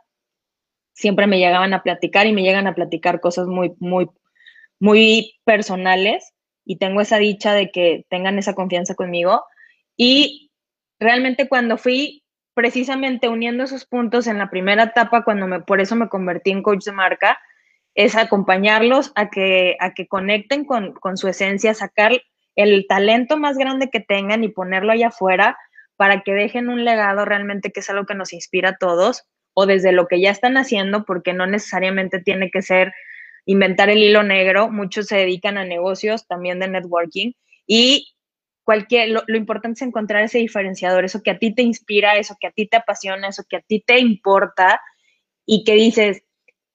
Siempre 0.93 1.27
me 1.27 1.39
llegaban 1.39 1.73
a 1.73 1.81
platicar 1.81 2.27
y 2.27 2.33
me 2.33 2.43
llegan 2.43 2.67
a 2.67 2.75
platicar 2.75 3.19
cosas 3.19 3.47
muy, 3.47 3.73
muy, 3.79 4.09
muy 4.79 5.35
personales 5.43 6.33
y 6.65 6.77
tengo 6.77 7.01
esa 7.01 7.17
dicha 7.17 7.53
de 7.53 7.71
que 7.71 8.05
tengan 8.09 8.37
esa 8.37 8.53
confianza 8.53 8.95
conmigo. 8.95 9.43
Y 9.97 10.51
realmente 10.99 11.47
cuando 11.47 11.77
fui 11.77 12.24
precisamente 12.55 13.29
uniendo 13.29 13.63
esos 13.63 13.85
puntos 13.85 14.25
en 14.25 14.39
la 14.39 14.49
primera 14.49 14.83
etapa, 14.83 15.23
cuando 15.23 15.45
me, 15.45 15.59
por 15.59 15.81
eso 15.81 15.95
me 15.95 16.09
convertí 16.09 16.51
en 16.51 16.63
coach 16.63 16.85
de 16.85 16.93
marca, 16.93 17.39
es 17.93 18.15
acompañarlos 18.15 19.11
a 19.15 19.29
que, 19.29 19.77
a 19.79 19.93
que 19.93 20.07
conecten 20.07 20.65
con, 20.65 20.95
su 21.15 21.27
esencia, 21.27 21.73
sacar 21.73 22.13
el 22.55 22.87
talento 22.87 23.37
más 23.37 23.57
grande 23.57 23.89
que 23.89 23.99
tengan 23.99 24.43
y 24.43 24.47
ponerlo 24.47 24.93
allá 24.93 25.07
afuera 25.09 25.57
para 25.97 26.21
que 26.21 26.33
dejen 26.33 26.69
un 26.69 26.85
legado 26.85 27.25
realmente 27.25 27.71
que 27.71 27.81
es 27.81 27.89
algo 27.89 28.05
que 28.05 28.15
nos 28.15 28.33
inspira 28.33 28.69
a 28.69 28.77
todos 28.77 29.23
o 29.53 29.65
desde 29.65 29.91
lo 29.91 30.07
que 30.07 30.19
ya 30.19 30.31
están 30.31 30.57
haciendo, 30.57 31.05
porque 31.05 31.33
no 31.33 31.47
necesariamente 31.47 32.21
tiene 32.21 32.51
que 32.51 32.61
ser 32.61 32.93
inventar 33.45 33.89
el 33.89 33.99
hilo 33.99 34.23
negro, 34.23 34.69
muchos 34.69 35.07
se 35.07 35.17
dedican 35.17 35.57
a 35.57 35.65
negocios 35.65 36.27
también 36.27 36.59
de 36.59 36.67
networking 36.67 37.33
y 37.67 38.14
cualquier, 38.65 39.09
lo, 39.09 39.23
importante 39.37 39.77
es 39.77 39.87
encontrar 39.87 40.23
ese 40.23 40.39
diferenciador, 40.39 41.05
eso 41.05 41.23
que 41.23 41.31
a 41.31 41.39
ti 41.39 41.53
te 41.53 41.61
inspira, 41.61 42.17
eso 42.17 42.35
que 42.39 42.47
a 42.47 42.51
ti 42.51 42.67
te 42.67 42.77
apasiona, 42.77 43.29
eso 43.29 43.45
que 43.47 43.57
a 43.57 43.61
ti 43.61 43.81
te 43.85 43.99
importa 43.99 44.81
y 45.45 45.63
que 45.63 45.75
dices, 45.75 46.23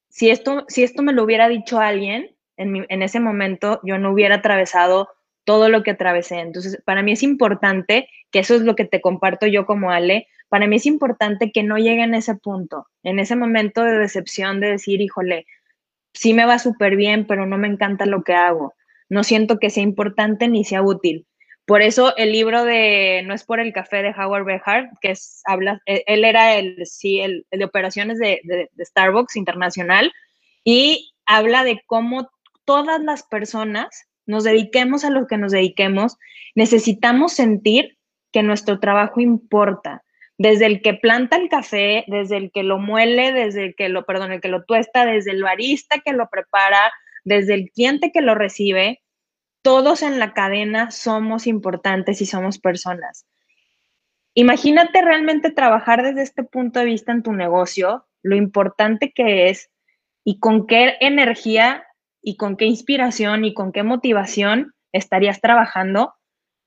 si 0.08 0.30
esto, 0.30 0.64
si 0.68 0.82
esto 0.82 1.02
me 1.02 1.12
lo 1.12 1.24
hubiera 1.24 1.48
dicho 1.48 1.80
alguien 1.80 2.34
en, 2.56 2.86
en 2.88 3.02
ese 3.02 3.20
momento, 3.20 3.80
yo 3.84 3.98
no 3.98 4.12
hubiera 4.12 4.36
atravesado 4.36 5.08
todo 5.44 5.68
lo 5.68 5.82
que 5.82 5.90
atravesé. 5.90 6.38
Entonces, 6.38 6.80
para 6.84 7.02
mí 7.02 7.12
es 7.12 7.22
importante, 7.22 8.08
que 8.30 8.38
eso 8.38 8.54
es 8.54 8.62
lo 8.62 8.76
que 8.76 8.84
te 8.84 9.00
comparto 9.00 9.46
yo 9.46 9.66
como 9.66 9.90
Ale, 9.90 10.28
para 10.48 10.66
mí 10.66 10.76
es 10.76 10.86
importante 10.86 11.52
que 11.52 11.62
no 11.62 11.76
llegue 11.76 12.02
en 12.02 12.14
ese 12.14 12.34
punto, 12.36 12.86
en 13.02 13.18
ese 13.18 13.36
momento 13.36 13.82
de 13.84 13.98
decepción 13.98 14.60
de 14.60 14.72
decir, 14.72 15.00
híjole, 15.00 15.46
sí 16.12 16.34
me 16.34 16.44
va 16.44 16.58
súper 16.58 16.96
bien, 16.96 17.26
pero 17.26 17.46
no 17.46 17.58
me 17.58 17.68
encanta 17.68 18.06
lo 18.06 18.22
que 18.22 18.34
hago. 18.34 18.74
No 19.08 19.24
siento 19.24 19.58
que 19.58 19.70
sea 19.70 19.82
importante 19.82 20.48
ni 20.48 20.64
sea 20.64 20.82
útil. 20.82 21.26
Por 21.70 21.82
eso 21.82 22.16
el 22.16 22.32
libro 22.32 22.64
de 22.64 23.22
No 23.24 23.32
es 23.32 23.44
por 23.44 23.60
el 23.60 23.72
café 23.72 24.02
de 24.02 24.10
Howard 24.10 24.44
Behar, 24.44 24.90
que 25.00 25.12
es, 25.12 25.40
habla, 25.44 25.80
e, 25.86 26.02
él 26.08 26.24
era 26.24 26.56
el, 26.56 26.84
sí, 26.84 27.20
el, 27.20 27.46
de 27.48 27.64
operaciones 27.64 28.18
de, 28.18 28.40
de, 28.42 28.84
Starbucks 28.84 29.36
Internacional 29.36 30.12
y 30.64 31.12
habla 31.26 31.62
de 31.62 31.80
cómo 31.86 32.28
todas 32.64 33.00
las 33.00 33.22
personas, 33.22 34.08
nos 34.26 34.42
dediquemos 34.42 35.04
a 35.04 35.10
lo 35.10 35.28
que 35.28 35.38
nos 35.38 35.52
dediquemos, 35.52 36.16
necesitamos 36.56 37.34
sentir 37.34 37.96
que 38.32 38.42
nuestro 38.42 38.80
trabajo 38.80 39.20
importa. 39.20 40.02
Desde 40.38 40.66
el 40.66 40.82
que 40.82 40.94
planta 40.94 41.36
el 41.36 41.48
café, 41.48 42.04
desde 42.08 42.36
el 42.36 42.50
que 42.50 42.64
lo 42.64 42.78
muele, 42.78 43.30
desde 43.30 43.66
el 43.66 43.74
que 43.76 43.88
lo, 43.88 44.04
perdón, 44.06 44.32
el 44.32 44.40
que 44.40 44.48
lo 44.48 44.64
tuesta, 44.64 45.06
desde 45.06 45.30
el 45.30 45.44
barista 45.44 46.00
que 46.00 46.14
lo 46.14 46.28
prepara, 46.30 46.90
desde 47.22 47.54
el 47.54 47.70
cliente 47.70 48.10
que 48.10 48.22
lo 48.22 48.34
recibe, 48.34 49.02
todos 49.62 50.02
en 50.02 50.18
la 50.18 50.32
cadena 50.32 50.90
somos 50.90 51.46
importantes 51.46 52.20
y 52.20 52.26
somos 52.26 52.58
personas. 52.58 53.26
Imagínate 54.34 55.02
realmente 55.02 55.50
trabajar 55.50 56.02
desde 56.02 56.22
este 56.22 56.44
punto 56.44 56.78
de 56.78 56.86
vista 56.86 57.12
en 57.12 57.22
tu 57.22 57.32
negocio, 57.32 58.06
lo 58.22 58.36
importante 58.36 59.12
que 59.12 59.48
es 59.48 59.70
y 60.24 60.38
con 60.38 60.66
qué 60.66 60.96
energía 61.00 61.84
y 62.22 62.36
con 62.36 62.56
qué 62.56 62.66
inspiración 62.66 63.44
y 63.44 63.54
con 63.54 63.72
qué 63.72 63.82
motivación 63.82 64.74
estarías 64.92 65.40
trabajando 65.40 66.14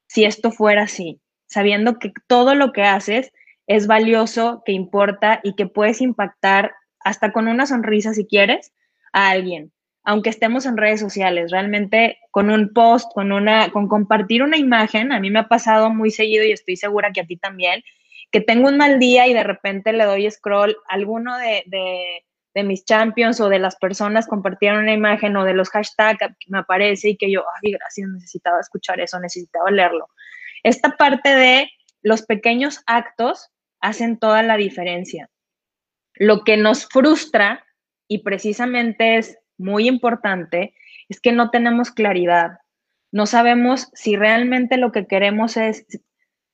si 0.08 0.26
esto 0.26 0.52
fuera 0.52 0.84
así, 0.84 1.22
sabiendo 1.46 2.00
que 2.00 2.12
todo 2.28 2.54
lo 2.56 2.74
que 2.74 2.84
haces 2.84 3.32
es 3.66 3.88
valioso, 3.88 4.62
que 4.66 4.74
importa 4.74 5.40
y 5.44 5.56
que 5.56 5.68
puedes 5.68 6.02
impactar 6.02 6.74
hasta 7.00 7.32
con 7.32 7.48
una 7.48 7.66
sonrisa 7.66 8.14
si 8.14 8.26
quieres 8.26 8.74
a 9.14 9.30
alguien 9.30 9.72
aunque 10.04 10.30
estemos 10.30 10.66
en 10.66 10.78
redes 10.78 11.00
sociales, 11.00 11.52
realmente 11.52 12.20
con 12.32 12.50
un 12.50 12.74
post, 12.74 13.12
con 13.14 13.32
una, 13.32 13.72
con 13.72 13.88
compartir 13.88 14.44
una 14.44 14.58
imagen, 14.58 15.12
a 15.12 15.20
mí 15.20 15.30
me 15.30 15.40
ha 15.40 15.48
pasado 15.48 15.90
muy 15.90 16.12
seguido 16.12 16.44
y 16.44 16.52
estoy 16.52 16.76
segura 16.76 17.12
que 17.14 17.22
a 17.22 17.26
ti 17.26 17.38
también, 17.38 17.84
que 18.32 18.42
tengo 18.42 18.68
un 18.68 18.78
mal 18.78 19.00
día 19.00 19.28
y 19.28 19.34
de 19.34 19.44
repente 19.44 19.94
le 19.94 20.04
doy 20.04 20.30
scroll 20.30 20.76
a 20.90 20.96
alguno 20.96 21.38
de, 21.38 21.64
de, 21.68 22.64
mis 22.64 22.86
champions 22.86 23.40
o 23.40 23.50
de 23.50 23.60
las 23.60 23.76
personas 23.78 24.28
compartieron 24.28 24.84
una 24.84 24.94
imagen 24.94 25.36
o 25.38 25.44
de 25.44 25.56
los 25.56 25.70
hashtags 25.70 26.20
que 26.20 26.48
me 26.50 26.60
aparece 26.60 27.10
y 27.10 27.18
que 27.18 27.32
yo, 27.32 27.44
ay, 27.64 27.72
gracias, 27.72 28.10
necesitaba 28.10 28.60
escuchar 28.60 29.00
eso, 29.00 29.20
necesitaba 29.20 29.72
leerlo. 29.72 30.08
Esta 30.62 30.96
parte 30.96 31.30
de 31.36 31.72
los 32.04 32.24
pequeños 32.24 32.82
actos 32.86 33.50
hacen 33.80 34.20
toda 34.20 34.44
la 34.44 34.58
diferencia. 34.58 35.30
Lo 36.14 36.44
que 36.44 36.58
nos 36.58 36.86
frustra 36.86 37.66
y 38.08 38.20
precisamente 38.20 39.18
es 39.18 39.40
muy 39.58 39.88
importante 39.88 40.76
es 41.10 41.20
que 41.20 41.32
no 41.32 41.50
tenemos 41.50 41.92
claridad. 41.92 42.60
No 43.12 43.26
sabemos 43.26 43.90
si 43.94 44.16
realmente 44.16 44.78
lo 44.78 44.92
que 44.92 45.06
queremos 45.06 45.58
es 45.58 45.86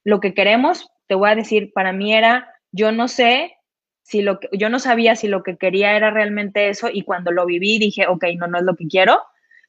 lo 0.04 0.20
que 0.20 0.34
queremos. 0.34 0.90
Te 1.08 1.16
voy 1.16 1.30
a 1.30 1.36
decir, 1.36 1.72
para 1.74 1.94
mí 1.94 2.14
era, 2.14 2.54
yo 2.72 2.92
no 2.92 3.08
sé 3.08 3.58
si 4.04 4.22
lo 4.22 4.40
que, 4.40 4.50
yo 4.54 4.70
no 4.70 4.80
sabía 4.80 5.16
si 5.16 5.28
lo 5.28 5.44
que 5.44 5.58
quería 5.58 5.96
era 5.96 6.10
realmente 6.10 6.70
eso 6.70 6.90
y 6.92 7.04
cuando 7.04 7.32
lo 7.32 7.46
viví 7.46 7.78
dije, 7.78 8.08
ok, 8.08 8.26
no, 8.38 8.48
no 8.48 8.58
es 8.58 8.64
lo 8.64 8.76
que 8.76 8.88
quiero, 8.88 9.22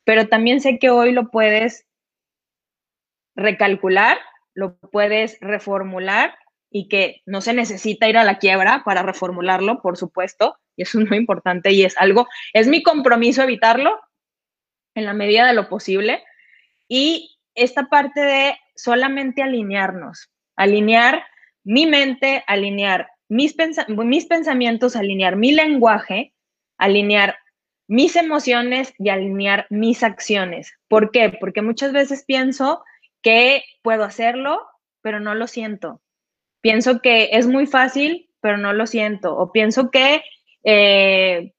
pero 0.04 0.28
también 0.28 0.60
sé 0.60 0.78
que 0.78 0.90
hoy 0.90 1.12
lo 1.12 1.30
puedes 1.30 1.86
recalcular, 3.36 4.18
lo 4.54 4.76
puedes 4.76 5.38
reformular 5.40 6.34
y 6.70 6.88
que 6.88 7.22
no 7.26 7.40
se 7.40 7.52
necesita 7.52 8.08
ir 8.08 8.16
a 8.16 8.24
la 8.24 8.38
quiebra 8.38 8.82
para 8.84 9.02
reformularlo, 9.02 9.82
por 9.82 9.96
supuesto, 9.96 10.56
y 10.76 10.82
eso 10.82 11.00
es 11.00 11.08
muy 11.08 11.18
importante 11.18 11.72
y 11.72 11.84
es 11.84 11.96
algo, 11.98 12.28
es 12.52 12.68
mi 12.68 12.82
compromiso 12.82 13.42
evitarlo 13.42 14.00
en 14.94 15.04
la 15.04 15.12
medida 15.12 15.46
de 15.46 15.54
lo 15.54 15.68
posible. 15.68 16.22
Y 16.88 17.38
esta 17.54 17.88
parte 17.88 18.20
de 18.20 18.56
solamente 18.76 19.42
alinearnos, 19.42 20.30
alinear 20.56 21.24
mi 21.64 21.86
mente, 21.86 22.44
alinear 22.46 23.10
mis, 23.28 23.54
mis 23.88 24.26
pensamientos, 24.26 24.96
alinear 24.96 25.36
mi 25.36 25.52
lenguaje, 25.52 26.34
alinear 26.78 27.36
mis 27.86 28.14
emociones 28.14 28.94
y 28.98 29.08
alinear 29.08 29.66
mis 29.68 30.02
acciones. 30.02 30.72
¿Por 30.88 31.10
qué? 31.10 31.36
Porque 31.40 31.60
muchas 31.62 31.92
veces 31.92 32.24
pienso 32.24 32.84
que 33.22 33.64
puedo 33.82 34.04
hacerlo, 34.04 34.62
pero 35.02 35.20
no 35.20 35.34
lo 35.34 35.46
siento. 35.46 36.00
Pienso 36.60 37.00
que 37.00 37.30
es 37.32 37.46
muy 37.46 37.66
fácil, 37.66 38.30
pero 38.40 38.58
no 38.58 38.72
lo 38.72 38.86
siento. 38.86 39.36
O 39.36 39.52
pienso 39.52 39.90
que 39.90 40.22
eh, 40.64 41.52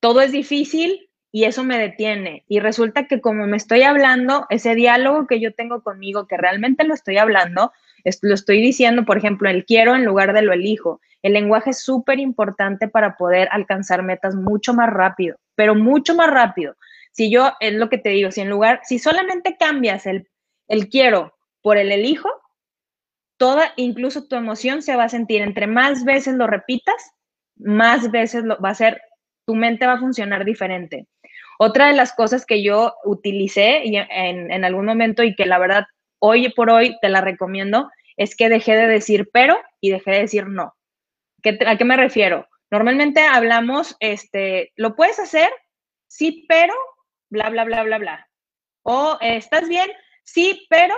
todo 0.00 0.20
es 0.20 0.32
difícil, 0.32 1.10
y 1.32 1.44
eso 1.44 1.64
me 1.64 1.78
detiene. 1.78 2.44
Y 2.48 2.60
resulta 2.60 3.06
que 3.06 3.20
como 3.20 3.46
me 3.46 3.56
estoy 3.56 3.82
hablando, 3.82 4.46
ese 4.50 4.74
diálogo 4.74 5.26
que 5.26 5.40
yo 5.40 5.54
tengo 5.54 5.82
conmigo, 5.82 6.26
que 6.26 6.36
realmente 6.36 6.84
lo 6.84 6.94
estoy 6.94 7.18
hablando, 7.18 7.72
lo 8.22 8.34
estoy 8.34 8.60
diciendo, 8.60 9.04
por 9.04 9.18
ejemplo, 9.18 9.48
el 9.48 9.64
quiero 9.64 9.94
en 9.94 10.04
lugar 10.04 10.32
de 10.32 10.42
lo 10.42 10.52
elijo. 10.52 11.00
El 11.22 11.34
lenguaje 11.34 11.70
es 11.70 11.82
súper 11.82 12.18
importante 12.18 12.88
para 12.88 13.16
poder 13.16 13.48
alcanzar 13.52 14.02
metas 14.02 14.34
mucho 14.34 14.74
más 14.74 14.90
rápido, 14.90 15.36
pero 15.54 15.74
mucho 15.74 16.14
más 16.14 16.30
rápido. 16.30 16.74
Si 17.12 17.30
yo, 17.30 17.52
es 17.60 17.74
lo 17.74 17.88
que 17.88 17.98
te 17.98 18.10
digo, 18.10 18.30
si 18.32 18.40
en 18.40 18.50
lugar, 18.50 18.80
si 18.84 18.98
solamente 18.98 19.56
cambias 19.58 20.06
el, 20.06 20.28
el 20.66 20.88
quiero 20.88 21.34
por 21.62 21.76
el 21.76 21.92
elijo, 21.92 22.28
toda, 23.40 23.72
incluso 23.76 24.28
tu 24.28 24.36
emoción 24.36 24.82
se 24.82 24.96
va 24.96 25.04
a 25.04 25.08
sentir, 25.08 25.40
entre 25.40 25.66
más 25.66 26.04
veces 26.04 26.34
lo 26.34 26.46
repitas, 26.46 27.12
más 27.56 28.10
veces 28.10 28.44
lo, 28.44 28.60
va 28.60 28.68
a 28.68 28.74
ser, 28.74 29.00
tu 29.46 29.54
mente 29.54 29.86
va 29.86 29.94
a 29.94 29.98
funcionar 29.98 30.44
diferente. 30.44 31.06
Otra 31.58 31.86
de 31.86 31.94
las 31.94 32.12
cosas 32.12 32.44
que 32.44 32.62
yo 32.62 32.94
utilicé 33.02 33.82
en, 33.86 34.52
en 34.52 34.64
algún 34.66 34.84
momento 34.84 35.22
y 35.22 35.34
que 35.34 35.46
la 35.46 35.58
verdad 35.58 35.86
hoy 36.18 36.50
por 36.50 36.68
hoy 36.68 36.98
te 37.00 37.08
la 37.08 37.22
recomiendo 37.22 37.90
es 38.18 38.36
que 38.36 38.50
dejé 38.50 38.76
de 38.76 38.86
decir 38.86 39.30
pero 39.32 39.58
y 39.80 39.90
dejé 39.90 40.10
de 40.10 40.20
decir 40.20 40.46
no. 40.46 40.74
¿A 41.66 41.78
qué 41.78 41.84
me 41.86 41.96
refiero? 41.96 42.46
Normalmente 42.70 43.22
hablamos, 43.22 43.96
este, 44.00 44.70
lo 44.76 44.96
puedes 44.96 45.18
hacer, 45.18 45.50
sí, 46.08 46.44
pero, 46.46 46.74
bla, 47.30 47.48
bla, 47.48 47.64
bla, 47.64 47.84
bla, 47.84 47.96
bla. 47.96 48.28
O 48.82 49.16
estás 49.22 49.66
bien, 49.66 49.90
sí, 50.24 50.66
pero, 50.68 50.94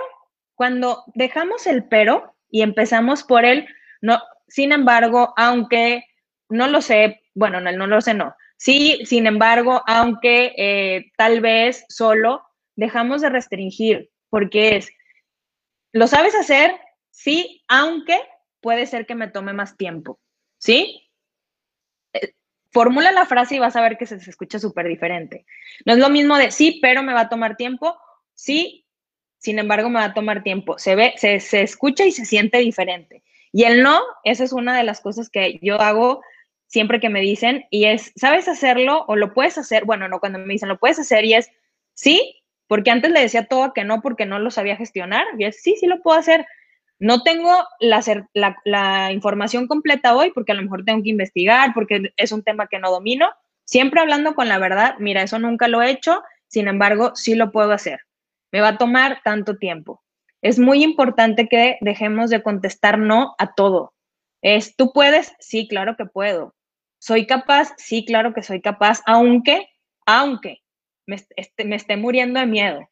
cuando 0.55 1.03
dejamos 1.15 1.65
el 1.67 1.85
pero 1.87 2.32
y 2.53 2.61
empezamos 2.61 3.23
por 3.23 3.45
el 3.45 3.67
no, 4.01 4.21
sin 4.47 4.71
embargo, 4.73 5.33
aunque 5.37 6.05
no 6.49 6.67
lo 6.67 6.81
sé, 6.81 7.23
bueno, 7.33 7.59
no, 7.59 7.71
no 7.71 7.87
lo 7.87 7.99
sé, 7.99 8.13
no. 8.13 8.35
Sí, 8.57 9.01
sin 9.05 9.25
embargo, 9.25 9.81
aunque 9.87 10.53
eh, 10.55 11.11
tal 11.17 11.41
vez 11.41 11.83
solo 11.89 12.43
dejamos 12.75 13.21
de 13.21 13.29
restringir, 13.29 14.11
porque 14.29 14.75
es, 14.75 14.91
¿lo 15.93 16.05
sabes 16.05 16.35
hacer? 16.35 16.79
Sí, 17.09 17.63
aunque 17.67 18.19
puede 18.61 18.85
ser 18.85 19.07
que 19.07 19.15
me 19.15 19.29
tome 19.29 19.53
más 19.53 19.75
tiempo, 19.75 20.19
¿sí? 20.59 21.09
Eh, 22.13 22.35
formula 22.71 23.11
la 23.11 23.25
frase 23.25 23.55
y 23.55 23.59
vas 23.59 23.75
a 23.75 23.81
ver 23.81 23.97
que 23.97 24.05
se, 24.05 24.19
se 24.19 24.29
escucha 24.29 24.59
súper 24.59 24.87
diferente. 24.87 25.47
No 25.85 25.93
es 25.93 25.99
lo 25.99 26.09
mismo 26.09 26.37
de 26.37 26.51
sí, 26.51 26.77
pero 26.83 27.01
me 27.01 27.13
va 27.13 27.21
a 27.21 27.29
tomar 27.29 27.55
tiempo, 27.57 27.97
sí, 28.35 28.82
sin 29.43 29.59
embargo 29.59 29.89
me 29.89 29.99
va 29.99 30.05
a 30.05 30.13
tomar 30.13 30.41
tiempo. 30.41 30.79
Se 30.79 30.95
ve, 30.95 31.13
se, 31.17 31.41
se 31.41 31.61
escucha 31.61 32.05
y 32.05 32.13
se 32.13 32.23
siente 32.23 32.59
diferente. 32.59 33.23
Y 33.51 33.65
el 33.65 33.83
no, 33.83 33.99
esa 34.23 34.45
es 34.45 34.53
una 34.53 34.75
de 34.77 34.85
las 34.85 35.01
cosas 35.01 35.29
que 35.29 35.59
yo 35.61 35.81
hago 35.81 36.21
siempre 36.67 37.01
que 37.01 37.09
me 37.09 37.19
dicen, 37.19 37.65
y 37.69 37.85
es, 37.85 38.13
¿sabes 38.15 38.47
hacerlo 38.47 39.03
o 39.07 39.17
lo 39.17 39.33
puedes 39.33 39.57
hacer? 39.57 39.83
Bueno, 39.83 40.07
no, 40.07 40.21
cuando 40.21 40.39
me 40.39 40.53
dicen, 40.53 40.69
lo 40.69 40.79
puedes 40.79 40.97
hacer, 40.97 41.25
y 41.25 41.33
es, 41.33 41.51
sí, 41.93 42.41
porque 42.67 42.89
antes 42.89 43.11
le 43.11 43.19
decía 43.19 43.45
todo 43.45 43.73
que 43.73 43.83
no, 43.83 44.01
porque 44.01 44.25
no 44.25 44.39
lo 44.39 44.49
sabía 44.49 44.77
gestionar, 44.77 45.25
y 45.37 45.43
es, 45.43 45.61
sí, 45.61 45.75
sí 45.77 45.87
lo 45.87 46.01
puedo 46.01 46.17
hacer. 46.17 46.47
No 46.97 47.21
tengo 47.21 47.65
la, 47.81 48.01
la, 48.33 48.55
la 48.63 49.11
información 49.11 49.67
completa 49.67 50.15
hoy, 50.15 50.31
porque 50.31 50.53
a 50.53 50.55
lo 50.55 50.63
mejor 50.63 50.85
tengo 50.85 51.03
que 51.03 51.09
investigar, 51.09 51.73
porque 51.73 52.13
es 52.15 52.31
un 52.31 52.43
tema 52.43 52.67
que 52.67 52.79
no 52.79 52.89
domino. 52.89 53.29
Siempre 53.65 53.99
hablando 53.99 54.35
con 54.35 54.47
la 54.47 54.57
verdad, 54.57 54.95
mira, 54.99 55.21
eso 55.21 55.37
nunca 55.37 55.67
lo 55.67 55.81
he 55.81 55.91
hecho, 55.91 56.23
sin 56.47 56.69
embargo, 56.69 57.11
sí 57.13 57.35
lo 57.35 57.51
puedo 57.51 57.73
hacer. 57.73 57.99
Me 58.53 58.61
va 58.61 58.69
a 58.69 58.77
tomar 58.77 59.21
tanto 59.23 59.57
tiempo. 59.57 60.03
Es 60.41 60.59
muy 60.59 60.83
importante 60.83 61.49
que 61.49 61.77
dejemos 61.81 62.29
de 62.29 62.43
contestar 62.43 62.99
no 62.99 63.33
a 63.39 63.55
todo. 63.55 63.95
Es, 64.43 64.75
¿tú 64.75 64.93
puedes? 64.93 65.33
Sí, 65.39 65.67
claro 65.67 65.95
que 65.97 66.05
puedo. 66.05 66.53
¿Soy 66.99 67.25
capaz? 67.25 67.73
Sí, 67.77 68.05
claro 68.05 68.33
que 68.33 68.43
soy 68.43 68.61
capaz, 68.61 69.01
aunque, 69.07 69.69
aunque 70.05 70.61
me, 71.07 71.15
esté, 71.35 71.65
me 71.65 71.75
esté 71.75 71.97
muriendo 71.97 72.39
de 72.39 72.45
miedo. 72.45 72.89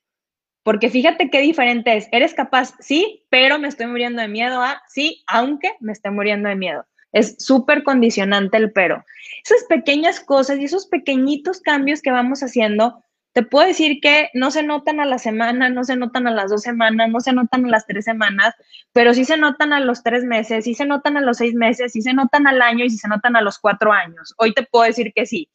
Porque 0.64 0.90
fíjate 0.90 1.30
qué 1.30 1.42
diferente 1.42 1.96
es. 1.96 2.08
¿Eres 2.12 2.34
capaz? 2.34 2.74
Sí, 2.80 3.26
pero 3.30 3.60
me 3.60 3.68
estoy 3.68 3.86
muriendo 3.86 4.22
de 4.22 4.28
miedo 4.28 4.62
a 4.62 4.82
sí, 4.88 5.24
aunque 5.28 5.74
me 5.80 5.92
esté 5.92 6.10
muriendo 6.10 6.50
de 6.50 6.56
miedo. 6.56 6.86
Es 7.12 7.36
súper 7.38 7.84
condicionante 7.84 8.58
el 8.58 8.72
pero. 8.72 9.04
Esas 9.44 9.66
pequeñas 9.66 10.22
cosas 10.22 10.58
y 10.58 10.66
esos 10.66 10.88
pequeñitos 10.88 11.62
cambios 11.62 12.02
que 12.02 12.12
vamos 12.12 12.42
haciendo, 12.42 13.04
te 13.34 13.44
puedo 13.44 13.66
decir 13.66 14.00
que 14.02 14.30
no 14.34 14.52
se 14.52 14.62
notan 14.64 15.00
a 15.00 15.06
la 15.06 15.18
semana, 15.18 15.70
no 15.70 15.84
se 15.84 15.96
notan 15.96 16.28
a 16.28 16.32
las 16.32 16.50
dos 16.50 16.62
semanas, 16.62 17.10
no 17.10 17.20
se 17.22 17.32
notan 17.32 17.66
a 17.66 17.70
las 17.70 17.86
tres 17.86 18.04
semanas, 18.04 18.54
pero 18.92 19.14
sí 19.14 19.24
se 19.24 19.38
notan 19.38 19.72
a 19.72 19.80
los 19.80 20.04
tres 20.04 20.26
meses, 20.26 20.66
sí 20.66 20.74
se 20.74 20.86
notan 20.86 21.16
a 21.16 21.22
los 21.22 21.38
seis 21.38 21.54
meses, 21.54 21.94
sí 21.94 22.02
se 22.02 22.14
notan 22.14 22.46
al 22.48 22.62
año 22.62 22.84
y 22.84 22.90
sí 22.90 22.98
se 22.98 23.08
notan 23.08 23.36
a 23.38 23.42
los 23.42 23.58
cuatro 23.60 23.94
años. 23.94 24.34
Hoy 24.38 24.54
te 24.54 24.64
puedo 24.64 24.86
decir 24.86 25.14
que 25.14 25.26
sí. 25.26 25.50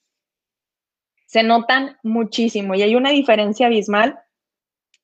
Se 1.26 1.42
notan 1.42 1.98
muchísimo 2.02 2.74
y 2.74 2.82
hay 2.82 2.94
una 2.94 3.10
diferencia 3.10 3.66
abismal 3.66 4.18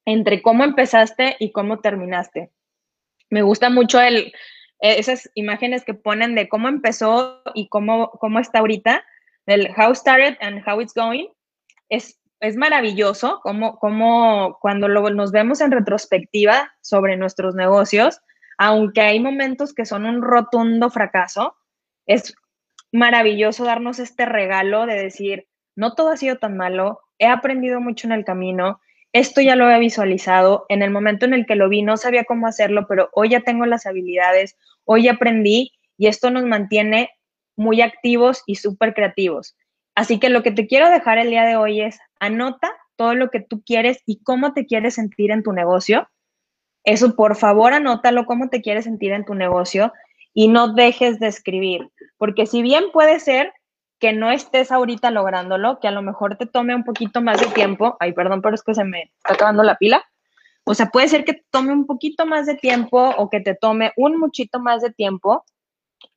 entre 0.06 0.40
cómo 0.40 0.64
empezaste 0.64 1.36
y 1.38 1.52
cómo 1.52 1.80
terminaste. 1.80 2.50
Me 3.28 3.42
gusta 3.42 3.68
mucho 3.68 4.00
el, 4.00 4.32
esas 4.80 5.30
imágenes 5.34 5.84
que 5.84 5.94
ponen 5.94 6.34
de 6.34 6.48
cómo 6.48 6.68
empezó 6.68 7.42
y 7.54 7.68
cómo, 7.68 8.10
cómo 8.12 8.38
está 8.38 8.60
ahorita, 8.60 9.04
del 9.46 9.68
how 9.76 9.94
started 9.94 10.38
and 10.40 10.66
how 10.66 10.80
it's 10.80 10.94
going. 10.94 11.26
Es 11.88 12.21
es 12.42 12.56
maravilloso 12.56 13.38
como, 13.40 13.78
como 13.78 14.58
cuando 14.60 14.88
nos 14.88 15.30
vemos 15.30 15.60
en 15.60 15.70
retrospectiva 15.70 16.72
sobre 16.80 17.16
nuestros 17.16 17.54
negocios, 17.54 18.20
aunque 18.58 19.00
hay 19.00 19.20
momentos 19.20 19.72
que 19.72 19.86
son 19.86 20.04
un 20.04 20.22
rotundo 20.22 20.90
fracaso, 20.90 21.54
es 22.04 22.34
maravilloso 22.90 23.64
darnos 23.64 24.00
este 24.00 24.26
regalo 24.26 24.86
de 24.86 24.94
decir, 24.94 25.46
no 25.76 25.94
todo 25.94 26.10
ha 26.10 26.16
sido 26.16 26.36
tan 26.36 26.56
malo, 26.56 27.00
he 27.20 27.28
aprendido 27.28 27.80
mucho 27.80 28.08
en 28.08 28.12
el 28.12 28.24
camino, 28.24 28.80
esto 29.12 29.40
ya 29.40 29.54
lo 29.54 29.70
he 29.70 29.78
visualizado, 29.78 30.66
en 30.68 30.82
el 30.82 30.90
momento 30.90 31.26
en 31.26 31.34
el 31.34 31.46
que 31.46 31.54
lo 31.54 31.68
vi 31.68 31.82
no 31.82 31.96
sabía 31.96 32.24
cómo 32.24 32.48
hacerlo, 32.48 32.86
pero 32.88 33.08
hoy 33.12 33.28
ya 33.28 33.40
tengo 33.42 33.66
las 33.66 33.86
habilidades, 33.86 34.56
hoy 34.84 35.06
aprendí 35.06 35.70
y 35.96 36.08
esto 36.08 36.32
nos 36.32 36.44
mantiene 36.44 37.10
muy 37.54 37.82
activos 37.82 38.42
y 38.46 38.56
súper 38.56 38.94
creativos. 38.94 39.54
Así 39.94 40.18
que 40.18 40.30
lo 40.30 40.42
que 40.42 40.52
te 40.52 40.66
quiero 40.66 40.88
dejar 40.90 41.18
el 41.18 41.30
día 41.30 41.44
de 41.44 41.56
hoy 41.56 41.80
es 41.80 41.98
anota 42.18 42.72
todo 42.96 43.14
lo 43.14 43.30
que 43.30 43.40
tú 43.40 43.62
quieres 43.64 44.02
y 44.06 44.22
cómo 44.22 44.52
te 44.52 44.66
quieres 44.66 44.94
sentir 44.94 45.30
en 45.30 45.42
tu 45.42 45.52
negocio. 45.52 46.08
Eso, 46.84 47.14
por 47.14 47.36
favor, 47.36 47.74
anótalo 47.74 48.26
cómo 48.26 48.48
te 48.48 48.60
quieres 48.62 48.84
sentir 48.84 49.12
en 49.12 49.24
tu 49.24 49.34
negocio 49.34 49.92
y 50.34 50.48
no 50.48 50.72
dejes 50.72 51.20
de 51.20 51.28
escribir, 51.28 51.90
porque 52.16 52.46
si 52.46 52.62
bien 52.62 52.84
puede 52.92 53.20
ser 53.20 53.52
que 53.98 54.12
no 54.12 54.32
estés 54.32 54.72
ahorita 54.72 55.10
lográndolo, 55.10 55.78
que 55.78 55.88
a 55.88 55.92
lo 55.92 56.02
mejor 56.02 56.36
te 56.36 56.46
tome 56.46 56.74
un 56.74 56.84
poquito 56.84 57.20
más 57.20 57.40
de 57.40 57.46
tiempo, 57.48 57.96
ay, 58.00 58.12
perdón, 58.12 58.42
pero 58.42 58.54
es 58.54 58.62
que 58.62 58.74
se 58.74 58.82
me 58.82 59.12
está 59.16 59.34
acabando 59.34 59.62
la 59.62 59.76
pila, 59.76 60.02
o 60.64 60.74
sea, 60.74 60.86
puede 60.86 61.08
ser 61.08 61.24
que 61.24 61.42
tome 61.50 61.72
un 61.72 61.86
poquito 61.86 62.26
más 62.26 62.46
de 62.46 62.54
tiempo 62.54 63.10
o 63.16 63.30
que 63.30 63.40
te 63.40 63.54
tome 63.54 63.92
un 63.96 64.18
muchito 64.18 64.58
más 64.58 64.82
de 64.82 64.90
tiempo, 64.90 65.44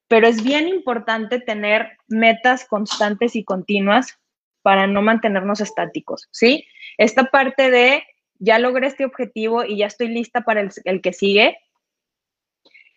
pero 0.08 0.28
es 0.28 0.44
bien 0.44 0.68
importante 0.68 1.40
tener 1.40 1.98
metas 2.08 2.66
constantes 2.66 3.36
y 3.36 3.44
continuas 3.44 4.20
para 4.62 4.88
no 4.88 5.02
mantenernos 5.02 5.62
estáticos, 5.62 6.28
¿sí? 6.32 6.66
Esta 6.98 7.26
parte 7.26 7.70
de 7.70 8.04
ya 8.40 8.60
logré 8.60 8.88
este 8.88 9.06
objetivo 9.06 9.64
y 9.64 9.78
ya 9.78 9.88
estoy 9.88 10.08
lista 10.08 10.42
para 10.42 10.62
el, 10.62 11.02
que 11.02 11.14
sigue, 11.14 11.58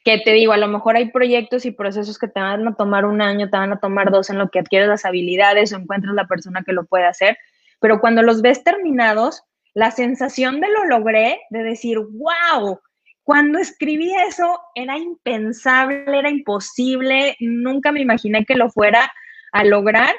que 0.04 0.18
te 0.18 0.32
digo, 0.32 0.52
a 0.52 0.58
lo 0.58 0.68
mejor 0.68 0.96
hay 0.96 1.10
proyectos 1.10 1.66
y 1.66 1.70
procesos 1.70 2.18
que 2.18 2.28
te 2.28 2.40
van 2.40 2.66
a 2.66 2.74
tomar 2.74 3.04
un 3.04 3.20
año, 3.20 3.50
te 3.50 3.56
van 3.56 3.72
a 3.72 3.80
tomar 3.80 4.10
dos 4.10 4.30
en 4.30 4.38
lo 4.38 4.48
que 4.48 4.60
adquieres 4.60 4.88
las 4.88 5.04
habilidades 5.04 5.72
o 5.72 5.76
encuentras 5.76 6.14
la 6.14 6.26
persona 6.26 6.62
que 6.64 6.72
lo 6.72 6.86
puede 6.86 7.04
hacer, 7.04 7.36
pero 7.80 8.00
cuando 8.00 8.22
los 8.22 8.42
ves 8.42 8.64
terminados, 8.64 9.42
la 9.74 9.90
sensación 9.90 10.60
de 10.60 10.68
lo 10.70 10.84
logré, 10.84 11.40
de 11.50 11.62
decir, 11.62 11.98
wow, 11.98 12.80
cuando 13.28 13.58
escribí 13.58 14.10
eso 14.26 14.58
era 14.74 14.96
impensable, 14.96 16.18
era 16.18 16.30
imposible, 16.30 17.36
nunca 17.40 17.92
me 17.92 18.00
imaginé 18.00 18.46
que 18.46 18.54
lo 18.54 18.70
fuera 18.70 19.12
a 19.52 19.64
lograr 19.64 20.14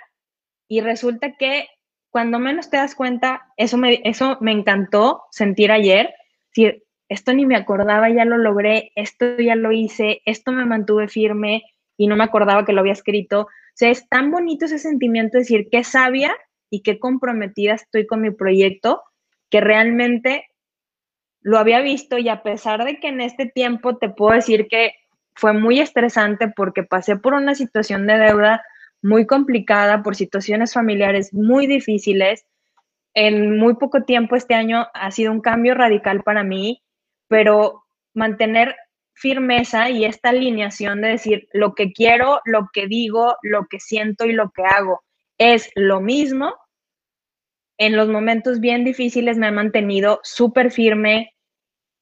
y 0.67 0.81
resulta 0.81 1.35
que 1.35 1.65
cuando 2.11 2.37
menos 2.37 2.69
te 2.69 2.77
das 2.77 2.93
cuenta, 2.93 3.47
eso 3.57 3.77
me, 3.79 3.99
eso 4.03 4.37
me 4.41 4.51
encantó 4.51 5.23
sentir 5.31 5.71
ayer, 5.71 6.13
si 6.51 6.83
esto 7.07 7.33
ni 7.33 7.47
me 7.47 7.55
acordaba, 7.55 8.11
ya 8.11 8.25
lo 8.25 8.37
logré, 8.37 8.91
esto 8.93 9.39
ya 9.39 9.55
lo 9.55 9.71
hice, 9.71 10.21
esto 10.25 10.51
me 10.51 10.65
mantuve 10.65 11.07
firme 11.07 11.63
y 11.97 12.05
no 12.05 12.15
me 12.15 12.25
acordaba 12.25 12.63
que 12.63 12.73
lo 12.73 12.81
había 12.81 12.93
escrito. 12.93 13.41
O 13.41 13.47
sea, 13.73 13.89
es 13.89 14.07
tan 14.07 14.29
bonito 14.29 14.65
ese 14.65 14.77
sentimiento 14.77 15.37
de 15.37 15.45
decir 15.45 15.67
qué 15.71 15.83
sabia 15.83 16.35
y 16.69 16.83
qué 16.83 16.99
comprometida 16.99 17.73
estoy 17.73 18.05
con 18.05 18.21
mi 18.21 18.29
proyecto, 18.29 19.01
que 19.49 19.61
realmente 19.61 20.45
lo 21.41 21.57
había 21.57 21.81
visto 21.81 22.17
y 22.17 22.29
a 22.29 22.43
pesar 22.43 22.83
de 22.83 22.99
que 22.99 23.07
en 23.07 23.21
este 23.21 23.45
tiempo 23.45 23.97
te 23.97 24.09
puedo 24.09 24.33
decir 24.33 24.67
que 24.67 24.93
fue 25.35 25.53
muy 25.53 25.79
estresante 25.79 26.49
porque 26.49 26.83
pasé 26.83 27.15
por 27.15 27.33
una 27.33 27.55
situación 27.55 28.07
de 28.07 28.17
deuda 28.17 28.63
muy 29.01 29.25
complicada, 29.25 30.03
por 30.03 30.15
situaciones 30.15 30.73
familiares 30.73 31.33
muy 31.33 31.67
difíciles, 31.67 32.45
en 33.13 33.57
muy 33.57 33.75
poco 33.75 34.03
tiempo 34.03 34.35
este 34.35 34.53
año 34.53 34.87
ha 34.93 35.11
sido 35.11 35.31
un 35.31 35.41
cambio 35.41 35.73
radical 35.73 36.23
para 36.23 36.43
mí, 36.43 36.83
pero 37.27 37.83
mantener 38.13 38.75
firmeza 39.13 39.89
y 39.89 40.05
esta 40.05 40.29
alineación 40.29 41.01
de 41.01 41.09
decir 41.09 41.47
lo 41.53 41.73
que 41.73 41.91
quiero, 41.91 42.41
lo 42.45 42.69
que 42.71 42.87
digo, 42.87 43.35
lo 43.41 43.67
que 43.67 43.79
siento 43.79 44.25
y 44.25 44.33
lo 44.33 44.51
que 44.51 44.63
hago 44.63 45.01
es 45.37 45.69
lo 45.75 46.01
mismo, 46.01 46.55
en 47.79 47.95
los 47.95 48.09
momentos 48.09 48.59
bien 48.59 48.83
difíciles 48.83 49.37
me 49.37 49.47
ha 49.47 49.51
mantenido 49.51 50.19
súper 50.21 50.69
firme, 50.69 51.33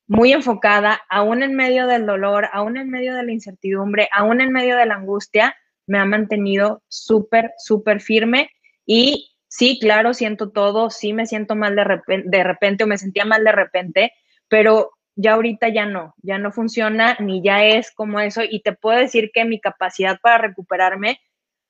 muy 0.07 0.33
enfocada, 0.33 1.01
aún 1.07 1.43
en 1.43 1.55
medio 1.55 1.85
del 1.85 2.05
dolor, 2.05 2.49
aún 2.51 2.77
en 2.77 2.89
medio 2.89 3.15
de 3.15 3.23
la 3.23 3.31
incertidumbre, 3.31 4.09
aún 4.11 4.41
en 4.41 4.51
medio 4.51 4.75
de 4.75 4.87
la 4.87 4.95
angustia, 4.95 5.55
me 5.85 5.99
ha 5.99 6.05
mantenido 6.05 6.81
súper, 6.87 7.51
súper 7.57 8.01
firme 8.01 8.49
y 8.85 9.35
sí, 9.47 9.77
claro, 9.79 10.13
siento 10.15 10.49
todo, 10.49 10.89
sí 10.89 11.13
me 11.13 11.27
siento 11.27 11.55
mal 11.55 11.75
de 11.75 11.83
repente, 11.83 12.27
de 12.27 12.43
repente 12.43 12.83
o 12.83 12.87
me 12.87 12.97
sentía 12.97 13.25
mal 13.25 13.43
de 13.43 13.51
repente, 13.51 14.13
pero 14.47 14.91
ya 15.15 15.33
ahorita 15.33 15.69
ya 15.69 15.85
no, 15.85 16.15
ya 16.23 16.39
no 16.39 16.51
funciona 16.51 17.17
ni 17.19 17.43
ya 17.43 17.63
es 17.65 17.91
como 17.91 18.19
eso 18.19 18.41
y 18.49 18.61
te 18.61 18.73
puedo 18.73 18.97
decir 18.97 19.29
que 19.31 19.45
mi 19.45 19.59
capacidad 19.59 20.19
para 20.21 20.39
recuperarme 20.39 21.19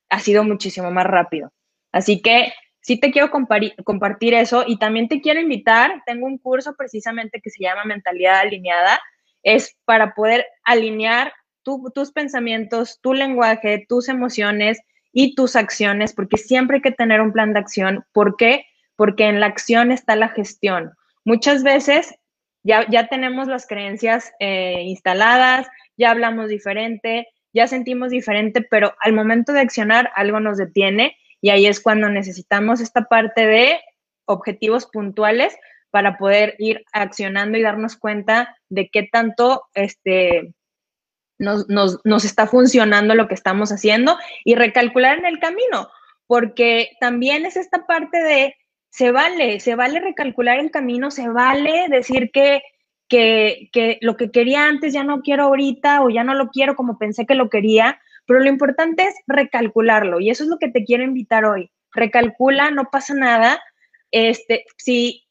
ha 0.08 0.20
sido 0.20 0.44
muchísimo 0.44 0.90
más 0.90 1.06
rápido. 1.06 1.52
Así 1.92 2.22
que 2.22 2.52
sí 2.88 2.96
te 2.98 3.10
quiero 3.10 3.30
compartir 3.30 4.32
eso 4.32 4.64
y 4.66 4.78
también 4.78 5.08
te 5.08 5.20
quiero 5.20 5.38
invitar, 5.38 6.02
tengo 6.06 6.26
un 6.26 6.38
curso 6.38 6.74
precisamente 6.74 7.38
que 7.42 7.50
se 7.50 7.62
llama 7.62 7.84
Mentalidad 7.84 8.40
Alineada, 8.40 8.98
es 9.42 9.76
para 9.84 10.14
poder 10.14 10.46
alinear 10.64 11.34
tus 11.62 12.12
pensamientos, 12.12 12.98
tu 13.02 13.12
lenguaje, 13.12 13.84
tus 13.86 14.08
emociones 14.08 14.80
y 15.12 15.34
tus 15.34 15.54
acciones, 15.54 16.14
porque 16.14 16.38
siempre 16.38 16.76
hay 16.76 16.80
que 16.80 16.92
tener 16.92 17.20
un 17.20 17.30
plan 17.30 17.52
de 17.52 17.58
acción. 17.58 18.06
¿Por 18.14 18.36
qué? 18.38 18.64
Porque 18.96 19.26
en 19.26 19.38
la 19.38 19.48
acción 19.48 19.92
está 19.92 20.16
la 20.16 20.30
gestión. 20.30 20.94
Muchas 21.26 21.62
veces 21.62 22.14
ya, 22.62 22.88
ya 22.88 23.08
tenemos 23.08 23.48
las 23.48 23.66
creencias 23.66 24.32
eh, 24.40 24.80
instaladas, 24.84 25.68
ya 25.98 26.10
hablamos 26.10 26.48
diferente, 26.48 27.28
ya 27.52 27.66
sentimos 27.66 28.08
diferente, 28.08 28.62
pero 28.62 28.94
al 29.02 29.12
momento 29.12 29.52
de 29.52 29.60
accionar 29.60 30.10
algo 30.14 30.40
nos 30.40 30.56
detiene 30.56 31.18
y 31.40 31.50
ahí 31.50 31.66
es 31.66 31.80
cuando 31.80 32.08
necesitamos 32.08 32.80
esta 32.80 33.04
parte 33.04 33.46
de 33.46 33.80
objetivos 34.24 34.86
puntuales 34.86 35.56
para 35.90 36.18
poder 36.18 36.54
ir 36.58 36.84
accionando 36.92 37.56
y 37.56 37.62
darnos 37.62 37.96
cuenta 37.96 38.56
de 38.68 38.88
qué 38.88 39.08
tanto 39.10 39.64
este, 39.74 40.52
nos, 41.38 41.66
nos, 41.68 42.24
está 42.24 42.46
funcionando 42.46 43.14
lo 43.14 43.28
que 43.28 43.34
estamos 43.34 43.70
haciendo 43.70 44.18
y 44.44 44.54
recalcular 44.54 45.18
en 45.18 45.26
el 45.26 45.38
camino, 45.38 45.88
porque 46.26 46.90
también 47.00 47.46
es 47.46 47.56
esta 47.56 47.86
parte 47.86 48.18
de, 48.22 48.56
se 48.90 49.12
vale, 49.12 49.60
se 49.60 49.76
vale 49.76 50.00
recalcular 50.00 50.58
el 50.58 50.70
camino, 50.70 51.10
se 51.10 51.28
vale 51.28 51.86
decir 51.88 52.30
que, 52.32 52.62
que, 53.08 53.70
que 53.72 53.98
lo 54.02 54.16
que 54.16 54.30
quería 54.30 54.66
antes 54.66 54.92
ya 54.92 55.04
no 55.04 55.22
quiero 55.22 55.44
ahorita 55.44 56.02
o 56.02 56.10
ya 56.10 56.24
no 56.24 56.34
lo 56.34 56.50
quiero 56.50 56.76
como 56.76 56.98
pensé 56.98 57.24
que 57.24 57.34
lo 57.34 57.48
quería, 57.48 57.98
pero 58.28 58.40
lo 58.40 58.48
importante 58.50 59.04
es 59.04 59.14
recalcularlo 59.26 60.20
y 60.20 60.28
eso 60.28 60.44
es 60.44 60.50
lo 60.50 60.58
que 60.58 60.68
te 60.68 60.84
quiero 60.84 61.02
invitar 61.02 61.46
hoy. 61.46 61.72
Recalcula, 61.92 62.70
no 62.70 62.90
pasa 62.92 63.14
nada. 63.14 63.58
Este, 64.10 64.66
si, 64.76 65.26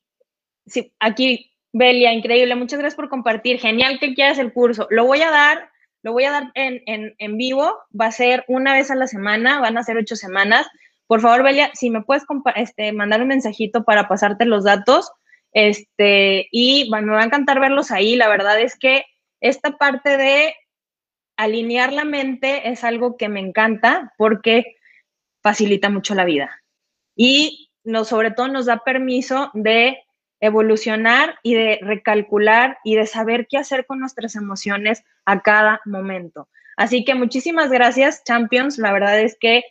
si 0.66 0.92
aquí, 1.00 1.52
Belia, 1.72 2.12
increíble, 2.12 2.56
muchas 2.56 2.80
gracias 2.80 2.96
por 2.96 3.08
compartir. 3.08 3.60
Genial 3.60 4.00
que 4.00 4.16
quieras 4.16 4.40
el 4.40 4.52
curso. 4.52 4.88
Lo 4.90 5.06
voy 5.06 5.22
a 5.22 5.30
dar, 5.30 5.70
lo 6.02 6.12
voy 6.12 6.24
a 6.24 6.32
dar 6.32 6.52
en, 6.56 6.82
en, 6.88 7.14
en 7.20 7.38
vivo. 7.38 7.72
Va 7.90 8.08
a 8.08 8.12
ser 8.12 8.44
una 8.48 8.74
vez 8.74 8.90
a 8.90 8.96
la 8.96 9.06
semana, 9.06 9.60
van 9.60 9.78
a 9.78 9.84
ser 9.84 9.98
ocho 9.98 10.16
semanas. 10.16 10.68
Por 11.06 11.22
favor, 11.22 11.44
Belia, 11.44 11.70
si 11.76 11.92
me 11.92 12.02
puedes 12.02 12.26
este, 12.56 12.94
mandar 12.94 13.22
un 13.22 13.28
mensajito 13.28 13.84
para 13.84 14.08
pasarte 14.08 14.46
los 14.46 14.64
datos. 14.64 15.12
Este, 15.54 16.48
y 16.52 16.90
me 16.90 17.06
va 17.06 17.22
a 17.22 17.26
encantar 17.26 17.60
verlos 17.60 17.92
ahí. 17.92 18.16
La 18.16 18.28
verdad 18.28 18.60
es 18.60 18.76
que 18.76 19.06
esta 19.40 19.78
parte 19.78 20.18
de 20.18 20.56
alinear 21.38 21.94
la 21.94 22.04
mente 22.04 22.70
es 22.70 22.84
algo 22.84 23.16
que 23.16 23.30
me 23.30 23.40
encanta 23.40 24.14
porque 24.18 24.76
facilita 25.42 25.90
mucho 25.90 26.16
la 26.16 26.26
vida. 26.26 26.64
Y 27.16 27.72
sobre 28.04 28.32
todo 28.32 28.48
nos 28.50 28.66
da 28.66 28.84
permiso 28.84 29.52
de 29.54 30.00
evolucionar 30.40 31.40
y 31.42 31.56
de 31.56 31.80
recalcular 31.82 32.78
y 32.84 32.96
de 32.96 33.08
saber 33.08 33.48
qué 33.50 33.58
hacer 33.58 33.86
con 33.86 34.00
nuestras 34.00 34.36
emociones 34.36 35.04
a 35.26 35.42
cada 35.42 35.82
momento. 35.86 36.50
Así 36.76 37.04
que 37.06 37.16
muchísimas 37.16 37.72
gracias, 37.72 38.24
Champions. 38.24 38.78
La 38.78 38.92
verdad 38.92 39.20
es 39.20 39.38
que 39.40 39.64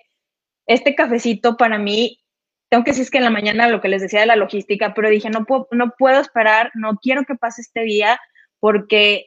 este 0.66 0.94
cafecito 0.94 1.57
para 1.57 1.79
mí, 1.79 2.20
tengo 2.68 2.83
que 2.83 2.90
decir 2.90 3.09
que 3.11 3.18
en 3.18 3.24
la 3.24 3.31
mañana 3.31 3.68
lo 3.68 3.81
que 3.81 3.88
les 3.88 4.02
decía 4.02 4.20
de 4.20 4.26
la 4.26 4.35
logística, 4.35 4.92
pero 4.92 5.09
dije, 5.09 5.31
no 5.31 5.44
puedo, 5.44 5.68
no 5.70 5.92
puedo 5.96 6.20
esperar, 6.20 6.72
no 6.74 6.98
quiero 7.00 7.24
que 7.24 7.37
pase 7.37 7.61
este 7.61 7.83
día 7.83 8.18
porque 8.59 9.26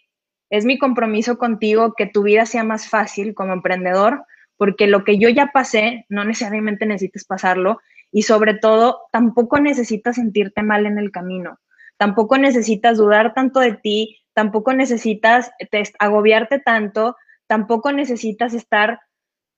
es 0.49 0.65
mi 0.65 0.77
compromiso 0.77 1.37
contigo 1.37 1.93
que 1.95 2.07
tu 2.07 2.23
vida 2.23 2.45
sea 2.45 2.63
más 2.63 2.89
fácil 2.89 3.33
como 3.33 3.53
emprendedor, 3.53 4.25
porque 4.57 4.87
lo 4.87 5.03
que 5.03 5.17
yo 5.17 5.29
ya 5.29 5.51
pasé, 5.53 6.05
no 6.09 6.25
necesariamente 6.25 6.85
necesitas 6.85 7.25
pasarlo 7.25 7.79
y 8.11 8.23
sobre 8.23 8.55
todo 8.55 9.01
tampoco 9.11 9.59
necesitas 9.59 10.15
sentirte 10.15 10.63
mal 10.63 10.85
en 10.85 10.97
el 10.97 11.11
camino, 11.11 11.59
tampoco 11.97 12.37
necesitas 12.37 12.97
dudar 12.97 13.33
tanto 13.33 13.59
de 13.59 13.73
ti, 13.73 14.17
tampoco 14.33 14.73
necesitas 14.73 15.51
agobiarte 15.99 16.59
tanto, 16.59 17.15
tampoco 17.47 17.91
necesitas 17.91 18.53
estar 18.53 18.99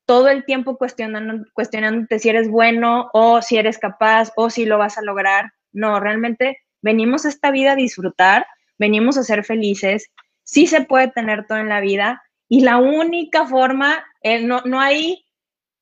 todo 0.05 0.27
el 0.27 0.43
tiempo 0.45 0.77
cuestionándote 0.77 2.19
si 2.19 2.29
eres 2.29 2.49
bueno 2.49 3.09
o 3.13 3.41
si 3.41 3.57
eres 3.57 3.77
capaz 3.77 4.31
o 4.35 4.49
si 4.49 4.65
lo 4.65 4.77
vas 4.77 4.97
a 4.97 5.01
lograr. 5.01 5.51
No, 5.71 5.99
realmente 5.99 6.59
venimos 6.81 7.25
a 7.25 7.29
esta 7.29 7.51
vida 7.51 7.73
a 7.73 7.75
disfrutar, 7.75 8.45
venimos 8.77 9.17
a 9.17 9.23
ser 9.23 9.43
felices 9.43 10.11
sí 10.43 10.67
se 10.67 10.81
puede 10.81 11.09
tener 11.09 11.45
todo 11.47 11.57
en 11.57 11.69
la 11.69 11.81
vida 11.81 12.21
y 12.47 12.61
la 12.61 12.77
única 12.77 13.45
forma, 13.45 14.03
eh, 14.21 14.41
no, 14.41 14.61
no 14.65 14.79
hay 14.79 15.25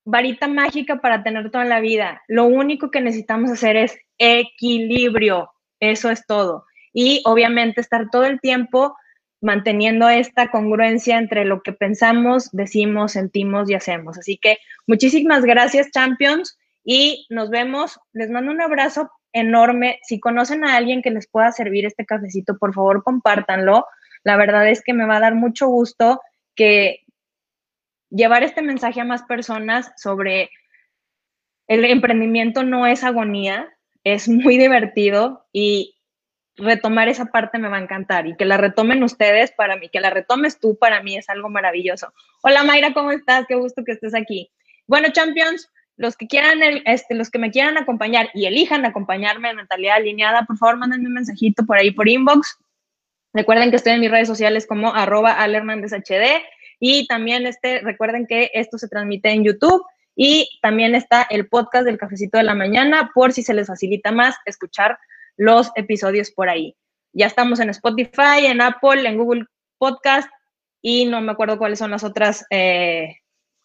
varita 0.05 0.47
mágica 0.47 1.01
para 1.01 1.23
tener 1.23 1.51
todo 1.51 1.61
en 1.61 1.69
la 1.69 1.79
vida. 1.79 2.21
Lo 2.27 2.45
único 2.45 2.91
que 2.91 3.01
necesitamos 3.01 3.51
hacer 3.51 3.75
es 3.75 3.97
equilibrio. 4.17 5.49
Eso 5.79 6.09
es 6.09 6.25
todo. 6.25 6.65
Y 6.93 7.21
obviamente 7.25 7.81
estar 7.81 8.09
todo 8.09 8.25
el 8.25 8.39
tiempo 8.39 8.95
manteniendo 9.41 10.09
esta 10.09 10.51
congruencia 10.51 11.17
entre 11.17 11.45
lo 11.45 11.61
que 11.61 11.71
pensamos, 11.71 12.49
decimos, 12.51 13.13
sentimos 13.13 13.69
y 13.69 13.73
hacemos. 13.73 14.17
Así 14.17 14.37
que 14.37 14.57
muchísimas 14.85 15.43
gracias, 15.43 15.91
Champions, 15.91 16.57
y 16.83 17.25
nos 17.29 17.49
vemos. 17.49 17.99
Les 18.13 18.29
mando 18.29 18.51
un 18.51 18.61
abrazo 18.61 19.09
enorme. 19.31 19.99
Si 20.03 20.19
conocen 20.19 20.65
a 20.65 20.75
alguien 20.75 21.01
que 21.01 21.11
les 21.11 21.27
pueda 21.27 21.51
servir 21.51 21.85
este 21.85 22.05
cafecito, 22.05 22.57
por 22.57 22.73
favor, 22.73 23.03
compártanlo. 23.03 23.85
La 24.23 24.37
verdad 24.37 24.67
es 24.69 24.83
que 24.83 24.93
me 24.93 25.05
va 25.05 25.17
a 25.17 25.21
dar 25.21 25.35
mucho 25.35 25.67
gusto 25.67 26.21
que 26.55 27.05
llevar 28.09 28.43
este 28.43 28.61
mensaje 28.61 29.01
a 29.01 29.05
más 29.05 29.23
personas 29.23 29.91
sobre 29.97 30.49
el 31.67 31.85
emprendimiento 31.85 32.63
no 32.63 32.87
es 32.87 33.03
agonía, 33.03 33.69
es 34.03 34.27
muy 34.27 34.57
divertido 34.57 35.45
y 35.53 35.95
retomar 36.57 37.07
esa 37.07 37.25
parte 37.25 37.57
me 37.57 37.69
va 37.69 37.77
a 37.77 37.81
encantar 37.81 38.27
y 38.27 38.35
que 38.35 38.45
la 38.45 38.57
retomen 38.57 39.03
ustedes 39.03 39.51
para 39.51 39.77
mí, 39.77 39.89
que 39.89 40.01
la 40.01 40.09
retomes 40.09 40.59
tú 40.59 40.77
para 40.77 41.01
mí 41.01 41.15
es 41.15 41.29
algo 41.29 41.49
maravilloso. 41.49 42.11
Hola 42.41 42.63
Mayra, 42.63 42.93
¿cómo 42.93 43.11
estás? 43.11 43.45
Qué 43.47 43.55
gusto 43.55 43.83
que 43.85 43.93
estés 43.93 44.15
aquí. 44.15 44.51
Bueno, 44.87 45.09
Champions, 45.13 45.71
los 45.95 46.17
que 46.17 46.27
quieran, 46.27 46.59
este, 46.85 47.15
los 47.15 47.29
que 47.29 47.39
me 47.39 47.51
quieran 47.51 47.77
acompañar 47.77 48.29
y 48.33 48.45
elijan 48.45 48.85
acompañarme 48.85 49.49
en 49.49 49.57
mentalidad 49.57 49.97
alineada, 49.97 50.45
por 50.45 50.57
favor, 50.57 50.77
mándenme 50.77 51.07
un 51.07 51.13
mensajito 51.13 51.65
por 51.65 51.77
ahí 51.77 51.91
por 51.91 52.09
inbox 52.09 52.57
Recuerden 53.33 53.69
que 53.69 53.75
estoy 53.75 53.93
en 53.93 54.01
mis 54.01 54.11
redes 54.11 54.27
sociales 54.27 54.65
como 54.65 54.93
arroba 54.93 55.37
HD 55.39 56.41
y 56.79 57.07
también 57.07 57.45
este, 57.45 57.81
recuerden 57.81 58.25
que 58.25 58.49
esto 58.53 58.77
se 58.77 58.87
transmite 58.87 59.29
en 59.29 59.43
YouTube 59.43 59.83
y 60.15 60.59
también 60.61 60.95
está 60.95 61.27
el 61.29 61.47
podcast 61.47 61.85
del 61.85 61.97
cafecito 61.97 62.37
de 62.37 62.43
la 62.43 62.55
mañana 62.55 63.11
por 63.13 63.31
si 63.31 63.43
se 63.43 63.53
les 63.53 63.67
facilita 63.67 64.11
más 64.11 64.35
escuchar 64.45 64.97
los 65.37 65.71
episodios 65.75 66.31
por 66.31 66.49
ahí. 66.49 66.75
Ya 67.13 67.27
estamos 67.27 67.59
en 67.59 67.69
Spotify, 67.69 68.45
en 68.45 68.61
Apple, 68.61 69.07
en 69.07 69.17
Google 69.17 69.45
Podcast 69.77 70.29
y 70.81 71.05
no 71.05 71.21
me 71.21 71.31
acuerdo 71.31 71.57
cuáles 71.57 71.79
son 71.79 71.91
las 71.91 72.03
otras, 72.03 72.45
eh, 72.49 73.17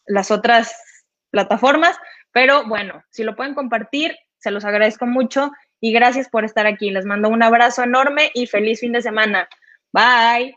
las 0.07 0.31
otras 0.31 0.77
plataformas, 1.31 1.97
pero 2.33 2.67
bueno, 2.67 3.03
si 3.11 3.25
lo 3.25 3.35
pueden 3.35 3.55
compartir, 3.55 4.17
se 4.39 4.51
los 4.51 4.65
agradezco 4.65 5.07
mucho 5.07 5.51
y 5.85 5.93
gracias 5.93 6.31
por 6.31 6.47
estar 6.47 6.67
aquí. 6.67 6.91
Les 6.91 7.05
mando 7.05 7.29
un 7.29 7.43
abrazo 7.43 7.83
enorme 7.83 8.31
y 8.33 8.47
feliz 8.47 8.81
fin 8.81 8.93
de 8.93 9.03
semana. 9.03 9.47
Bye. 9.93 10.57